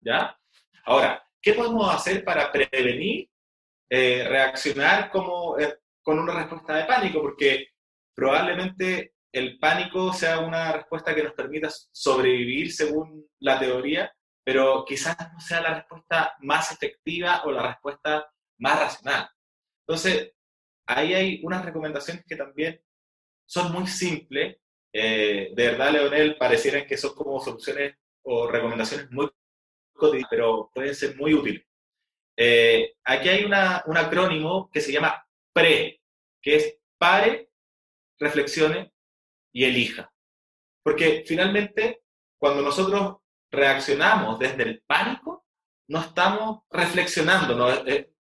¿Ya? 0.00 0.40
Ahora, 0.86 1.22
¿qué 1.42 1.52
podemos 1.52 1.94
hacer 1.94 2.24
para 2.24 2.50
prevenir 2.50 3.28
eh, 3.90 4.26
reaccionar 4.26 5.10
como, 5.10 5.58
eh, 5.58 5.78
con 6.02 6.18
una 6.18 6.32
respuesta 6.32 6.74
de 6.74 6.86
pánico? 6.86 7.20
Porque 7.20 7.66
probablemente 8.14 9.13
el 9.34 9.58
pánico 9.58 10.12
sea 10.12 10.38
una 10.38 10.72
respuesta 10.72 11.12
que 11.12 11.24
nos 11.24 11.32
permita 11.32 11.68
sobrevivir 11.90 12.72
según 12.72 13.28
la 13.40 13.58
teoría, 13.58 14.14
pero 14.44 14.84
quizás 14.86 15.16
no 15.32 15.40
sea 15.40 15.60
la 15.60 15.74
respuesta 15.74 16.34
más 16.40 16.70
efectiva 16.70 17.42
o 17.44 17.50
la 17.50 17.66
respuesta 17.66 18.30
más 18.58 18.78
racional. 18.78 19.28
Entonces, 19.80 20.32
ahí 20.86 21.14
hay 21.14 21.40
unas 21.42 21.64
recomendaciones 21.64 22.24
que 22.24 22.36
también 22.36 22.80
son 23.44 23.72
muy 23.72 23.88
simples. 23.88 24.56
Eh, 24.92 25.52
de 25.52 25.66
verdad, 25.66 25.90
Leonel, 25.90 26.36
parecieran 26.36 26.86
que 26.86 26.96
son 26.96 27.14
como 27.16 27.40
soluciones 27.40 27.96
o 28.22 28.46
recomendaciones 28.46 29.10
muy 29.10 29.28
cotidianas, 29.94 30.30
pero 30.30 30.70
pueden 30.72 30.94
ser 30.94 31.16
muy 31.16 31.34
útiles. 31.34 31.64
Eh, 32.36 32.94
aquí 33.02 33.28
hay 33.28 33.44
una, 33.44 33.82
un 33.86 33.96
acrónimo 33.96 34.70
que 34.70 34.80
se 34.80 34.92
llama 34.92 35.26
PRE, 35.52 36.00
que 36.40 36.56
es 36.56 36.78
pare, 36.98 37.50
reflexione, 38.18 38.93
y 39.54 39.64
elija. 39.64 40.12
Porque 40.82 41.24
finalmente, 41.26 42.02
cuando 42.38 42.60
nosotros 42.60 43.18
reaccionamos 43.50 44.38
desde 44.38 44.64
el 44.64 44.82
pánico, 44.82 45.46
no 45.88 46.00
estamos 46.00 46.62
reflexionando, 46.70 47.54
no, 47.54 47.70
eh, 47.70 48.12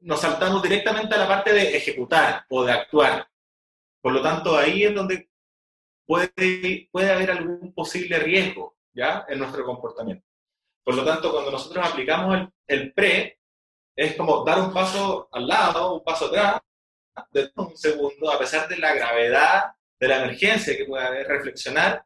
nos 0.00 0.20
saltamos 0.20 0.62
directamente 0.62 1.14
a 1.14 1.18
la 1.18 1.28
parte 1.28 1.52
de 1.52 1.76
ejecutar 1.76 2.44
o 2.50 2.64
de 2.64 2.72
actuar. 2.72 3.28
Por 4.02 4.12
lo 4.12 4.20
tanto, 4.20 4.56
ahí 4.56 4.84
es 4.84 4.94
donde 4.94 5.30
puede, 6.04 6.88
puede 6.90 7.12
haber 7.12 7.30
algún 7.30 7.72
posible 7.72 8.18
riesgo 8.18 8.76
¿ya? 8.92 9.24
en 9.28 9.38
nuestro 9.38 9.64
comportamiento. 9.64 10.26
Por 10.84 10.96
lo 10.96 11.04
tanto, 11.04 11.30
cuando 11.30 11.52
nosotros 11.52 11.86
aplicamos 11.86 12.36
el, 12.36 12.52
el 12.66 12.92
pre, 12.92 13.38
es 13.94 14.16
como 14.16 14.44
dar 14.44 14.60
un 14.60 14.72
paso 14.72 15.28
al 15.30 15.46
lado, 15.46 15.94
un 15.94 16.04
paso 16.04 16.26
atrás, 16.26 16.60
de 17.30 17.52
un 17.56 17.76
segundo, 17.76 18.32
a 18.32 18.38
pesar 18.38 18.66
de 18.68 18.78
la 18.78 18.94
gravedad 18.94 19.74
de 20.02 20.08
la 20.08 20.24
emergencia 20.24 20.76
que 20.76 20.84
puede 20.84 21.06
haber, 21.06 21.28
reflexionar. 21.28 22.04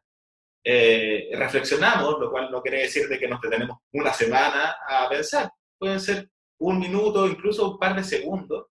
Eh, 0.63 1.31
reflexionamos, 1.33 2.19
lo 2.19 2.29
cual 2.29 2.51
no 2.51 2.61
quiere 2.61 2.81
decir 2.81 3.07
de 3.07 3.17
que 3.17 3.27
nos 3.27 3.41
detenemos 3.41 3.79
una 3.93 4.13
semana 4.13 4.75
a 4.87 5.09
pensar. 5.09 5.49
Pueden 5.79 5.99
ser 5.99 6.29
un 6.59 6.77
minuto, 6.77 7.25
incluso 7.25 7.71
un 7.71 7.79
par 7.79 7.95
de 7.95 8.03
segundos, 8.03 8.67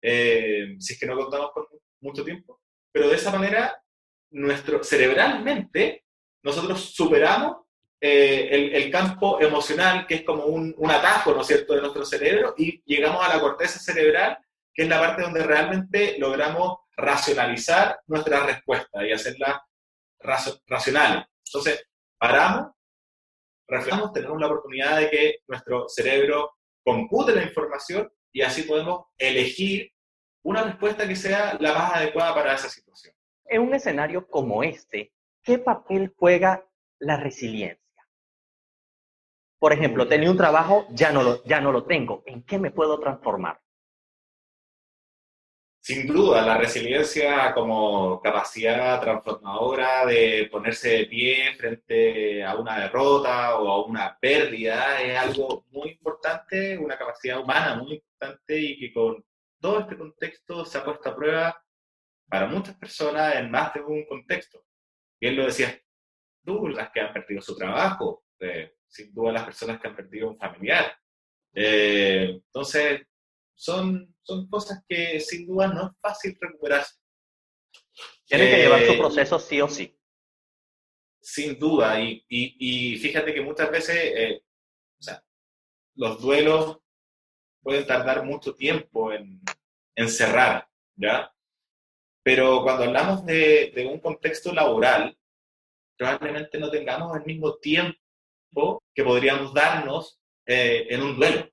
eh, 0.00 0.76
si 0.78 0.92
es 0.92 1.00
que 1.00 1.06
no 1.06 1.16
contamos 1.16 1.50
con 1.52 1.64
mucho 2.02 2.22
tiempo. 2.22 2.60
Pero 2.92 3.08
de 3.08 3.16
esa 3.16 3.32
manera, 3.32 3.82
nuestro, 4.30 4.84
cerebralmente, 4.84 6.04
nosotros 6.44 6.94
superamos 6.94 7.64
eh, 8.00 8.48
el, 8.52 8.74
el, 8.76 8.90
campo 8.92 9.40
emocional, 9.40 10.06
que 10.06 10.16
es 10.16 10.22
como 10.22 10.44
un, 10.44 10.72
un, 10.78 10.90
atajo, 10.92 11.34
¿no 11.34 11.40
es 11.40 11.48
cierto?, 11.48 11.74
de 11.74 11.80
nuestro 11.80 12.04
cerebro, 12.04 12.54
y 12.56 12.80
llegamos 12.84 13.24
a 13.24 13.34
la 13.34 13.40
corteza 13.40 13.80
cerebral, 13.80 14.38
que 14.72 14.84
es 14.84 14.88
la 14.88 15.00
parte 15.00 15.22
donde 15.22 15.42
realmente 15.42 16.16
logramos 16.18 16.85
racionalizar 16.96 18.00
nuestra 18.06 18.46
respuesta 18.46 19.06
y 19.06 19.12
hacerla 19.12 19.62
racionales. 20.66 21.26
Entonces, 21.46 21.86
paramos, 22.18 22.72
reflexionamos, 23.68 24.12
tenemos 24.12 24.40
la 24.40 24.46
oportunidad 24.46 24.98
de 24.98 25.10
que 25.10 25.36
nuestro 25.46 25.88
cerebro 25.88 26.52
compute 26.84 27.34
la 27.34 27.42
información 27.42 28.10
y 28.32 28.42
así 28.42 28.62
podemos 28.62 29.06
elegir 29.18 29.92
una 30.44 30.62
respuesta 30.62 31.06
que 31.06 31.16
sea 31.16 31.56
la 31.60 31.74
más 31.74 31.94
adecuada 31.94 32.34
para 32.34 32.54
esa 32.54 32.68
situación. 32.68 33.14
En 33.46 33.62
un 33.62 33.74
escenario 33.74 34.26
como 34.28 34.62
este, 34.62 35.12
¿qué 35.42 35.58
papel 35.58 36.14
juega 36.16 36.64
la 36.98 37.16
resiliencia? 37.16 37.82
Por 39.58 39.72
ejemplo, 39.72 40.06
tenía 40.06 40.30
un 40.30 40.36
trabajo, 40.36 40.86
ya 40.90 41.10
no 41.12 41.22
lo, 41.22 41.42
ya 41.44 41.60
no 41.60 41.72
lo 41.72 41.84
tengo. 41.84 42.22
¿En 42.26 42.42
qué 42.44 42.58
me 42.58 42.70
puedo 42.70 43.00
transformar? 43.00 43.60
Sin 45.86 46.04
duda, 46.04 46.44
la 46.44 46.58
resiliencia 46.58 47.54
como 47.54 48.20
capacidad 48.20 49.00
transformadora 49.00 50.04
de 50.04 50.48
ponerse 50.50 50.88
de 50.88 51.06
pie 51.06 51.54
frente 51.56 52.42
a 52.42 52.56
una 52.56 52.80
derrota 52.80 53.56
o 53.56 53.68
a 53.68 53.86
una 53.86 54.18
pérdida 54.18 55.00
es 55.00 55.16
algo 55.16 55.64
muy 55.70 55.90
importante, 55.90 56.76
una 56.76 56.98
capacidad 56.98 57.40
humana 57.40 57.76
muy 57.76 57.94
importante 57.94 58.58
y 58.58 58.80
que 58.80 58.92
con 58.92 59.24
todo 59.60 59.78
este 59.78 59.96
contexto 59.96 60.64
se 60.64 60.76
ha 60.76 60.84
puesto 60.84 61.08
a 61.08 61.14
prueba 61.14 61.64
para 62.28 62.48
muchas 62.48 62.74
personas 62.74 63.36
en 63.36 63.48
más 63.48 63.72
de 63.72 63.80
un 63.82 64.04
contexto. 64.06 64.64
Bien 65.20 65.36
lo 65.36 65.44
decías 65.44 65.80
tú, 66.44 66.68
que 66.92 67.00
han 67.00 67.12
perdido 67.12 67.40
su 67.40 67.56
trabajo, 67.56 68.24
eh, 68.40 68.74
sin 68.88 69.14
duda 69.14 69.34
las 69.34 69.44
personas 69.44 69.80
que 69.80 69.86
han 69.86 69.94
perdido 69.94 70.30
un 70.30 70.36
familiar. 70.36 70.98
Eh, 71.54 72.40
entonces, 72.44 73.06
son, 73.56 74.14
son 74.22 74.48
cosas 74.48 74.84
que 74.88 75.18
sin 75.18 75.46
duda 75.46 75.68
no 75.68 75.86
es 75.86 75.92
fácil 76.00 76.36
recuperarse. 76.40 76.94
Tienen 78.26 78.50
que 78.50 78.56
llevar 78.58 78.84
su 78.84 78.92
eh, 78.92 78.98
proceso 78.98 79.38
sí 79.38 79.60
o 79.60 79.68
sí. 79.68 79.98
Sin 81.20 81.58
duda, 81.58 82.00
y, 82.00 82.24
y, 82.28 82.96
fíjate 82.98 83.34
que 83.34 83.40
muchas 83.40 83.68
veces 83.70 83.96
eh, 83.96 84.42
o 84.98 85.02
sea, 85.02 85.24
los 85.96 86.20
duelos 86.20 86.78
pueden 87.60 87.86
tardar 87.86 88.24
mucho 88.24 88.54
tiempo 88.54 89.12
en, 89.12 89.40
en 89.96 90.08
cerrar, 90.08 90.68
¿ya? 90.94 91.32
Pero 92.22 92.62
cuando 92.62 92.84
hablamos 92.84 93.24
de, 93.26 93.72
de, 93.74 93.86
un 93.86 93.98
contexto 93.98 94.52
laboral, 94.52 95.16
probablemente 95.96 96.58
no 96.58 96.70
tengamos 96.70 97.16
el 97.16 97.24
mismo 97.24 97.56
tiempo 97.56 98.82
que 98.94 99.04
podríamos 99.04 99.52
darnos 99.52 100.20
eh, 100.46 100.86
en 100.90 101.02
un 101.02 101.16
duelo. 101.16 101.48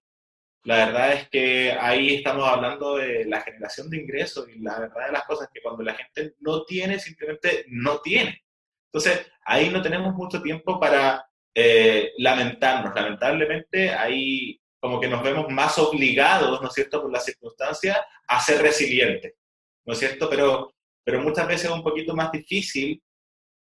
La 0.64 0.86
verdad 0.86 1.14
es 1.14 1.30
que 1.30 1.74
ahí 1.74 2.16
estamos 2.16 2.48
hablando 2.48 2.96
de 2.96 3.26
la 3.26 3.42
generación 3.42 3.90
de 3.90 3.98
ingresos 3.98 4.48
y 4.50 4.60
la 4.60 4.80
verdad 4.80 5.08
de 5.08 5.12
las 5.12 5.26
cosas 5.26 5.48
es 5.48 5.54
que 5.54 5.62
cuando 5.62 5.84
la 5.84 5.94
gente 5.94 6.36
no 6.40 6.64
tiene, 6.64 7.00
simplemente 7.00 7.66
no 7.68 8.00
tiene. 8.00 8.44
Entonces, 8.86 9.30
ahí 9.44 9.70
no 9.70 9.82
tenemos 9.82 10.14
mucho 10.14 10.42
tiempo 10.42 10.80
para 10.80 11.28
eh, 11.54 12.14
lamentarnos. 12.18 12.96
Lamentablemente, 12.96 13.90
ahí 13.90 14.60
como 14.80 15.00
que 15.00 15.08
nos 15.08 15.24
vemos 15.24 15.50
más 15.50 15.78
obligados, 15.80 16.62
¿no 16.62 16.68
es 16.68 16.74
cierto?, 16.74 17.02
por 17.02 17.12
las 17.12 17.26
circunstancias 17.26 17.98
a 18.28 18.40
ser 18.40 18.62
resilientes, 18.62 19.34
¿no 19.86 19.94
es 19.94 20.00
cierto? 20.00 20.30
Pero, 20.30 20.76
pero 21.04 21.22
muchas 21.22 21.48
veces 21.48 21.70
es 21.70 21.72
un 21.72 21.84
poquito 21.84 22.16
más 22.16 22.32
difícil 22.32 23.02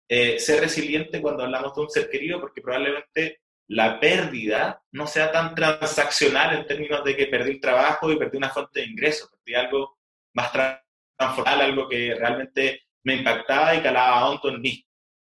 eh, 0.09 0.39
ser 0.39 0.61
resiliente 0.61 1.21
cuando 1.21 1.45
hablamos 1.45 1.75
de 1.75 1.81
un 1.81 1.91
ser 1.91 2.09
querido 2.09 2.41
porque 2.41 2.63
probablemente 2.63 3.41
la 3.69 4.01
pérdida 4.01 4.83
no 4.93 5.07
sea 5.07 5.31
tan 5.31 5.55
transaccional 5.55 6.57
en 6.57 6.67
términos 6.67 7.05
de 7.05 7.15
que 7.15 7.27
perdí 7.27 7.53
el 7.53 7.61
trabajo 7.61 8.11
y 8.11 8.19
perdí 8.19 8.39
una 8.39 8.49
fuente 8.49 8.81
de 8.81 8.87
ingresos, 8.87 9.31
perdí 9.31 9.55
algo 9.55 9.99
más 10.35 10.51
transformal, 10.53 11.61
algo 11.61 11.89
que 11.89 12.15
realmente 12.15 12.83
me 13.05 13.17
impactaba 13.17 13.75
y 13.75 13.83
calaba 13.83 14.29
hondo 14.29 14.49
en 14.49 14.61
mí. 14.63 14.87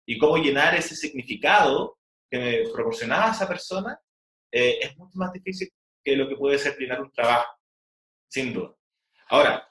Y 0.06 0.18
cómo 0.18 0.38
llenar 0.38 0.76
ese 0.76 0.96
significado 0.96 1.98
que 2.30 2.40
me 2.40 2.70
proporcionaba 2.74 3.32
esa 3.32 3.48
persona 3.48 4.00
eh, 4.52 4.80
es 4.82 4.98
mucho 4.98 5.18
más 5.18 5.34
difícil 5.34 5.70
que 6.04 6.16
lo 6.16 6.28
que 6.28 6.38
puede 6.38 6.58
ser 6.58 6.78
llenar 6.78 7.02
un 7.02 7.12
trabajo, 7.12 7.58
sin 8.30 8.54
duda. 8.54 8.74
Ahora, 9.28 9.70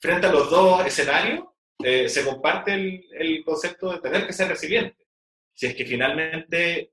frente 0.00 0.26
a 0.26 0.32
los 0.32 0.50
dos 0.50 0.86
escenarios, 0.86 1.44
eh, 1.82 2.08
se 2.08 2.24
comparte 2.24 2.74
el, 2.74 3.04
el 3.12 3.44
concepto 3.44 3.92
de 3.92 4.00
tener 4.00 4.26
que 4.26 4.32
ser 4.32 4.48
resiliente. 4.48 5.06
Si 5.54 5.66
es 5.66 5.74
que 5.74 5.84
finalmente 5.84 6.92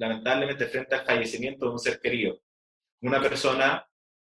lamentablemente 0.00 0.66
frente 0.66 0.94
al 0.94 1.04
fallecimiento 1.04 1.66
de 1.66 1.72
un 1.72 1.78
ser 1.78 2.00
querido, 2.00 2.40
una 3.02 3.20
persona 3.20 3.86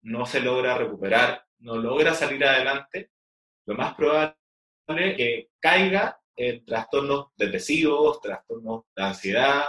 no 0.03 0.25
se 0.25 0.39
logra 0.39 0.77
recuperar, 0.77 1.45
no 1.59 1.75
logra 1.75 2.13
salir 2.13 2.43
adelante, 2.45 3.11
lo 3.65 3.75
más 3.75 3.93
probable 3.95 4.37
es 4.87 5.17
que 5.17 5.49
caiga 5.59 6.21
en 6.37 6.63
trastornos 6.63 7.27
depresivos, 7.35 8.21
trastornos 8.21 8.85
de 8.95 9.03
ansiedad, 9.03 9.65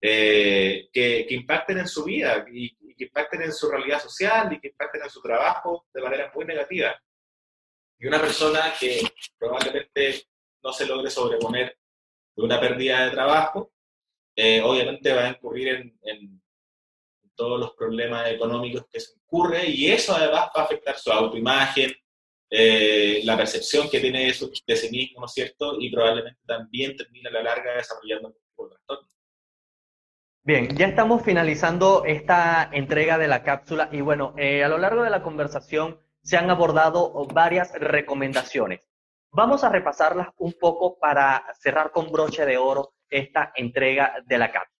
eh, 0.00 0.88
que, 0.90 1.26
impacten 1.28 1.78
en 1.78 1.88
su 1.88 2.04
vida 2.04 2.46
y, 2.50 2.74
que 2.94 3.04
impacten 3.04 3.42
en 3.42 3.52
su 3.52 3.70
realidad 3.70 4.00
social 4.00 4.50
y 4.52 4.60
que 4.60 4.68
impacten 4.68 5.02
en 5.02 5.10
su 5.10 5.20
trabajo 5.20 5.86
de 5.92 6.00
manera 6.00 6.32
muy 6.34 6.46
negativa. 6.46 6.98
Y 7.98 8.06
una 8.06 8.20
persona 8.20 8.72
que 8.80 9.02
probablemente 9.38 10.24
no 10.62 10.72
se 10.72 10.86
logre 10.86 11.10
sobreponer 11.10 11.76
de 12.34 12.42
una 12.42 12.58
pérdida 12.58 13.04
de 13.04 13.10
trabajo, 13.10 13.71
eh, 14.36 14.62
obviamente 14.62 15.12
va 15.12 15.24
a 15.24 15.30
incurrir 15.30 15.94
en, 16.02 16.40
todos 17.34 17.58
los 17.58 17.72
problemas 17.74 18.28
económicos 18.28 18.84
que 18.92 19.00
se 19.00 19.14
incurre 19.16 19.66
y 19.66 19.90
eso 19.90 20.14
además 20.14 20.50
va 20.54 20.60
a 20.60 20.64
afectar 20.64 20.96
su 20.98 21.10
autoimagen, 21.10 21.90
eh, 22.50 23.22
la 23.24 23.36
percepción 23.38 23.88
que 23.88 24.00
tiene 24.00 24.26
de, 24.26 24.34
su, 24.34 24.52
sí 24.54 24.90
mismo, 24.90 25.20
¿no 25.20 25.26
es 25.26 25.32
cierto? 25.32 25.76
Y 25.80 25.90
probablemente 25.90 26.40
también 26.46 26.94
termina 26.94 27.30
a 27.30 27.32
la 27.32 27.42
larga 27.42 27.74
desarrollando 27.74 28.28
un 28.28 28.34
tipo 28.34 28.64
de 28.64 28.74
trastorno. 28.74 29.08
Bien, 30.44 30.76
ya 30.76 30.86
estamos 30.86 31.22
finalizando 31.22 32.04
esta 32.04 32.68
entrega 32.70 33.16
de 33.16 33.28
la 33.28 33.42
cápsula 33.42 33.88
y 33.90 34.02
bueno, 34.02 34.34
eh, 34.36 34.62
a 34.62 34.68
lo 34.68 34.76
largo 34.76 35.02
de 35.02 35.10
la 35.10 35.22
conversación 35.22 35.98
se 36.22 36.36
han 36.36 36.50
abordado 36.50 37.26
varias 37.32 37.72
recomendaciones. 37.72 38.86
Vamos 39.30 39.64
a 39.64 39.70
repasarlas 39.70 40.28
un 40.36 40.52
poco 40.52 40.98
para 40.98 41.46
cerrar 41.58 41.90
con 41.90 42.12
broche 42.12 42.44
de 42.44 42.58
oro 42.58 42.92
esta 43.12 43.52
entrega 43.54 44.22
de 44.26 44.38
la 44.38 44.50
cápsula. 44.50 44.80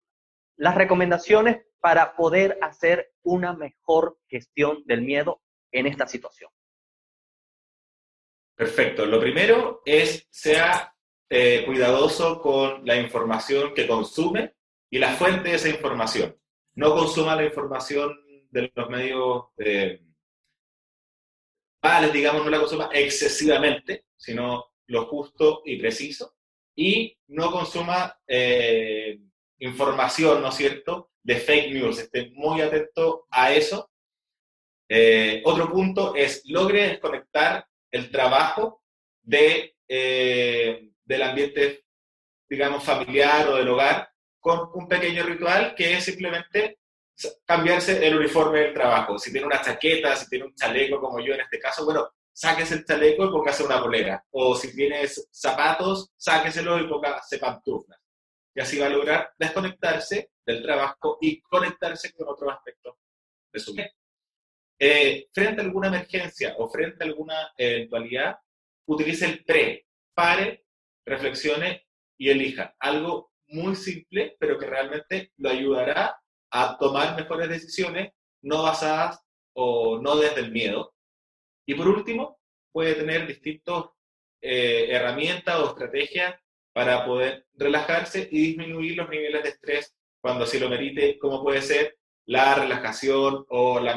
Las 0.56 0.74
recomendaciones 0.74 1.62
para 1.80 2.16
poder 2.16 2.58
hacer 2.62 3.12
una 3.22 3.52
mejor 3.52 4.18
gestión 4.28 4.82
del 4.86 5.02
miedo 5.02 5.42
en 5.70 5.86
esta 5.86 6.06
situación. 6.06 6.50
Perfecto. 8.54 9.06
Lo 9.06 9.20
primero 9.20 9.82
es 9.84 10.26
sea 10.30 10.94
eh, 11.28 11.64
cuidadoso 11.66 12.40
con 12.40 12.84
la 12.84 12.96
información 12.96 13.74
que 13.74 13.86
consume 13.86 14.54
y 14.90 14.98
la 14.98 15.14
fuente 15.14 15.50
de 15.50 15.56
esa 15.56 15.68
información. 15.68 16.36
No 16.74 16.94
consuma 16.94 17.36
la 17.36 17.44
información 17.44 18.16
de 18.50 18.70
los 18.74 18.88
medios 18.88 19.44
eh, 19.58 20.00
digamos, 22.12 22.44
no 22.44 22.50
la 22.50 22.60
consuma 22.60 22.90
excesivamente, 22.92 24.06
sino 24.16 24.72
lo 24.86 25.06
justo 25.06 25.62
y 25.64 25.78
preciso 25.80 26.36
y 26.74 27.16
no 27.28 27.50
consuma 27.50 28.18
eh, 28.26 29.18
información, 29.58 30.42
¿no 30.42 30.48
es 30.48 30.54
cierto?, 30.54 31.10
de 31.22 31.36
fake 31.36 31.72
news. 31.72 31.98
Esté 31.98 32.30
muy 32.30 32.60
atento 32.60 33.26
a 33.30 33.52
eso. 33.52 33.90
Eh, 34.88 35.40
otro 35.44 35.70
punto 35.70 36.14
es 36.14 36.42
logre 36.46 36.88
desconectar 36.88 37.66
el 37.90 38.10
trabajo 38.10 38.82
de, 39.22 39.76
eh, 39.88 40.90
del 41.04 41.22
ambiente, 41.22 41.84
digamos, 42.48 42.82
familiar 42.82 43.48
o 43.48 43.56
del 43.56 43.68
hogar 43.68 44.10
con 44.40 44.70
un 44.74 44.88
pequeño 44.88 45.22
ritual 45.22 45.74
que 45.74 45.96
es 45.96 46.04
simplemente 46.04 46.78
cambiarse 47.44 48.04
el 48.04 48.16
uniforme 48.16 48.60
del 48.60 48.74
trabajo. 48.74 49.18
Si 49.18 49.30
tiene 49.30 49.46
una 49.46 49.62
chaqueta, 49.62 50.16
si 50.16 50.28
tiene 50.28 50.46
un 50.46 50.54
chaleco 50.54 51.00
como 51.00 51.20
yo 51.20 51.34
en 51.34 51.40
este 51.40 51.60
caso, 51.60 51.84
bueno, 51.84 52.10
sáquese 52.32 52.74
el 52.74 52.84
chaleco 52.84 53.24
y 53.24 53.30
póngase 53.30 53.64
una 53.64 53.80
bolera. 53.80 54.24
O 54.30 54.54
si 54.54 54.74
tienes 54.74 55.28
zapatos, 55.30 56.12
sáqueselo 56.16 56.78
y 56.80 56.88
póngase 56.88 57.38
pantuflas. 57.38 58.00
Y 58.54 58.60
así 58.60 58.78
va 58.78 58.86
a 58.86 58.90
lograr 58.90 59.32
desconectarse 59.38 60.32
del 60.44 60.62
trabajo 60.62 61.18
y 61.20 61.40
conectarse 61.42 62.12
con 62.12 62.28
otros 62.28 62.52
aspectos 62.52 62.96
de 63.52 63.60
su 63.60 63.72
vida. 63.72 63.90
Eh, 64.78 65.28
frente 65.32 65.60
a 65.60 65.64
alguna 65.64 65.88
emergencia 65.88 66.56
o 66.58 66.68
frente 66.68 67.04
a 67.04 67.06
alguna 67.06 67.52
eventualidad, 67.56 68.36
utilice 68.86 69.26
el 69.26 69.44
pre, 69.44 69.86
pare, 70.14 70.66
reflexione 71.06 71.86
y 72.18 72.30
elija. 72.30 72.74
Algo 72.80 73.32
muy 73.48 73.76
simple, 73.76 74.36
pero 74.38 74.58
que 74.58 74.66
realmente 74.66 75.32
lo 75.36 75.50
ayudará 75.50 76.20
a 76.50 76.76
tomar 76.78 77.16
mejores 77.16 77.48
decisiones, 77.48 78.12
no 78.42 78.62
basadas 78.62 79.20
o 79.54 79.98
no 79.98 80.16
desde 80.16 80.40
el 80.40 80.50
miedo, 80.50 80.91
y 81.72 81.74
por 81.74 81.88
último, 81.88 82.38
puede 82.70 82.94
tener 82.94 83.26
distintas 83.26 83.84
eh, 84.42 84.88
herramientas 84.90 85.58
o 85.58 85.68
estrategias 85.70 86.34
para 86.72 87.04
poder 87.04 87.46
relajarse 87.54 88.28
y 88.30 88.48
disminuir 88.48 88.96
los 88.96 89.08
niveles 89.08 89.42
de 89.42 89.48
estrés 89.50 89.94
cuando 90.20 90.44
así 90.44 90.58
lo 90.58 90.68
merite, 90.68 91.18
como 91.18 91.42
puede 91.42 91.62
ser 91.62 91.96
la 92.26 92.54
relajación 92.54 93.44
o 93.48 93.80
la, 93.80 93.96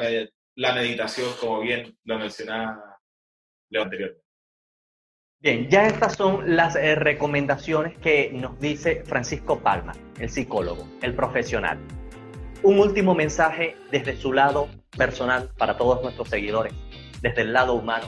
meditación, 0.73 1.29
como 1.39 1.61
bien 1.61 1.97
lo 2.03 2.17
mencionaba 2.17 2.99
Leo 3.69 3.83
anteriormente. 3.83 4.23
Bien, 5.39 5.69
ya 5.69 5.87
estas 5.87 6.15
son 6.15 6.55
las 6.55 6.75
eh, 6.75 6.95
recomendaciones 6.95 7.97
que 7.99 8.31
nos 8.31 8.59
dice 8.59 9.03
Francisco 9.03 9.59
Palma, 9.59 9.93
el 10.19 10.29
psicólogo, 10.29 10.87
el 11.01 11.13
profesional. 11.13 11.77
Un 12.63 12.79
último 12.79 13.13
mensaje 13.13 13.75
desde 13.91 14.15
su 14.15 14.33
lado 14.33 14.69
personal 14.97 15.51
para 15.57 15.77
todos 15.77 16.01
nuestros 16.01 16.29
seguidores 16.29 16.73
desde 17.25 17.41
el 17.41 17.53
lado 17.53 17.73
humano. 17.73 18.07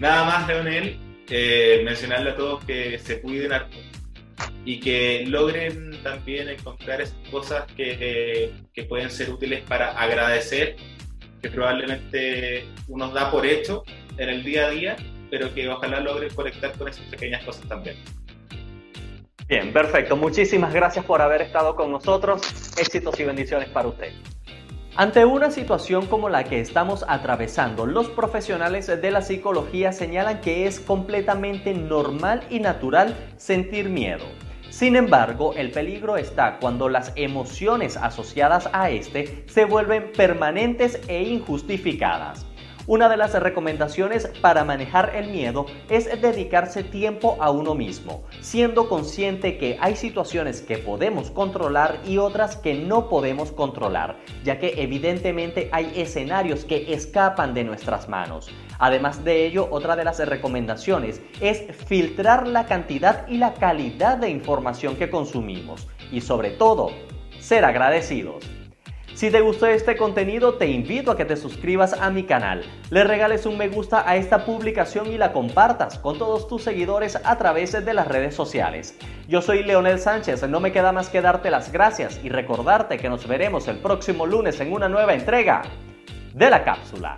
Nada 0.00 0.24
más, 0.24 0.48
Leonel, 0.48 0.98
eh, 1.30 1.80
mencionarle 1.84 2.30
a 2.30 2.36
todos 2.36 2.64
que 2.64 2.98
se 2.98 3.20
cuiden 3.20 3.52
y 4.64 4.80
que 4.80 5.24
logren 5.26 6.02
también 6.02 6.48
encontrar 6.48 7.00
esas 7.00 7.16
cosas 7.30 7.66
que, 7.76 8.52
que 8.72 8.82
pueden 8.84 9.10
ser 9.10 9.30
útiles 9.30 9.62
para 9.62 9.92
agradecer, 9.92 10.74
que 11.40 11.48
probablemente 11.50 12.66
uno 12.88 13.10
da 13.10 13.30
por 13.30 13.46
hecho 13.46 13.84
en 14.16 14.28
el 14.28 14.42
día 14.42 14.66
a 14.66 14.70
día, 14.70 14.96
pero 15.30 15.54
que 15.54 15.68
ojalá 15.68 16.00
logren 16.00 16.34
conectar 16.34 16.72
con 16.72 16.88
esas 16.88 17.04
pequeñas 17.04 17.44
cosas 17.44 17.68
también. 17.68 17.96
Bien, 19.46 19.72
perfecto. 19.72 20.16
Muchísimas 20.16 20.74
gracias 20.74 21.04
por 21.04 21.22
haber 21.22 21.42
estado 21.42 21.76
con 21.76 21.92
nosotros. 21.92 22.42
Éxitos 22.76 23.18
y 23.20 23.24
bendiciones 23.24 23.68
para 23.68 23.88
usted. 23.88 24.12
Ante 25.00 25.24
una 25.24 25.52
situación 25.52 26.06
como 26.06 26.28
la 26.28 26.42
que 26.42 26.58
estamos 26.58 27.04
atravesando, 27.06 27.86
los 27.86 28.08
profesionales 28.08 28.88
de 28.88 29.10
la 29.12 29.22
psicología 29.22 29.92
señalan 29.92 30.40
que 30.40 30.66
es 30.66 30.80
completamente 30.80 31.72
normal 31.72 32.42
y 32.50 32.58
natural 32.58 33.14
sentir 33.36 33.90
miedo. 33.90 34.24
Sin 34.70 34.96
embargo, 34.96 35.54
el 35.54 35.70
peligro 35.70 36.16
está 36.16 36.58
cuando 36.58 36.88
las 36.88 37.12
emociones 37.14 37.96
asociadas 37.96 38.68
a 38.72 38.90
este 38.90 39.44
se 39.46 39.66
vuelven 39.66 40.10
permanentes 40.16 40.98
e 41.06 41.22
injustificadas. 41.22 42.44
Una 42.88 43.10
de 43.10 43.18
las 43.18 43.34
recomendaciones 43.34 44.28
para 44.40 44.64
manejar 44.64 45.14
el 45.14 45.28
miedo 45.28 45.66
es 45.90 46.06
dedicarse 46.22 46.82
tiempo 46.82 47.36
a 47.38 47.50
uno 47.50 47.74
mismo, 47.74 48.22
siendo 48.40 48.88
consciente 48.88 49.58
que 49.58 49.76
hay 49.78 49.94
situaciones 49.94 50.62
que 50.62 50.78
podemos 50.78 51.30
controlar 51.30 52.00
y 52.06 52.16
otras 52.16 52.56
que 52.56 52.72
no 52.72 53.10
podemos 53.10 53.52
controlar, 53.52 54.16
ya 54.42 54.58
que 54.58 54.80
evidentemente 54.82 55.68
hay 55.70 55.92
escenarios 55.96 56.64
que 56.64 56.94
escapan 56.94 57.52
de 57.52 57.64
nuestras 57.64 58.08
manos. 58.08 58.48
Además 58.78 59.22
de 59.22 59.44
ello, 59.44 59.68
otra 59.70 59.94
de 59.94 60.04
las 60.04 60.26
recomendaciones 60.26 61.20
es 61.42 61.64
filtrar 61.88 62.48
la 62.48 62.64
cantidad 62.64 63.28
y 63.28 63.36
la 63.36 63.52
calidad 63.52 64.16
de 64.16 64.30
información 64.30 64.96
que 64.96 65.10
consumimos 65.10 65.86
y 66.10 66.22
sobre 66.22 66.52
todo, 66.52 66.92
ser 67.38 67.66
agradecidos. 67.66 68.57
Si 69.18 69.32
te 69.32 69.40
gustó 69.40 69.66
este 69.66 69.96
contenido, 69.96 70.54
te 70.54 70.68
invito 70.68 71.10
a 71.10 71.16
que 71.16 71.24
te 71.24 71.34
suscribas 71.36 71.92
a 71.92 72.08
mi 72.08 72.22
canal, 72.22 72.62
le 72.90 73.02
regales 73.02 73.46
un 73.46 73.58
me 73.58 73.66
gusta 73.66 74.08
a 74.08 74.14
esta 74.14 74.44
publicación 74.44 75.12
y 75.12 75.18
la 75.18 75.32
compartas 75.32 75.98
con 75.98 76.18
todos 76.18 76.46
tus 76.46 76.62
seguidores 76.62 77.18
a 77.24 77.36
través 77.36 77.72
de 77.84 77.94
las 77.94 78.06
redes 78.06 78.36
sociales. 78.36 78.96
Yo 79.26 79.42
soy 79.42 79.64
Leonel 79.64 79.98
Sánchez, 79.98 80.48
no 80.48 80.60
me 80.60 80.70
queda 80.70 80.92
más 80.92 81.08
que 81.08 81.20
darte 81.20 81.50
las 81.50 81.72
gracias 81.72 82.20
y 82.22 82.28
recordarte 82.28 82.96
que 82.96 83.08
nos 83.08 83.26
veremos 83.26 83.66
el 83.66 83.78
próximo 83.78 84.24
lunes 84.24 84.60
en 84.60 84.72
una 84.72 84.88
nueva 84.88 85.14
entrega 85.14 85.62
de 86.32 86.50
la 86.50 86.62
cápsula. 86.62 87.16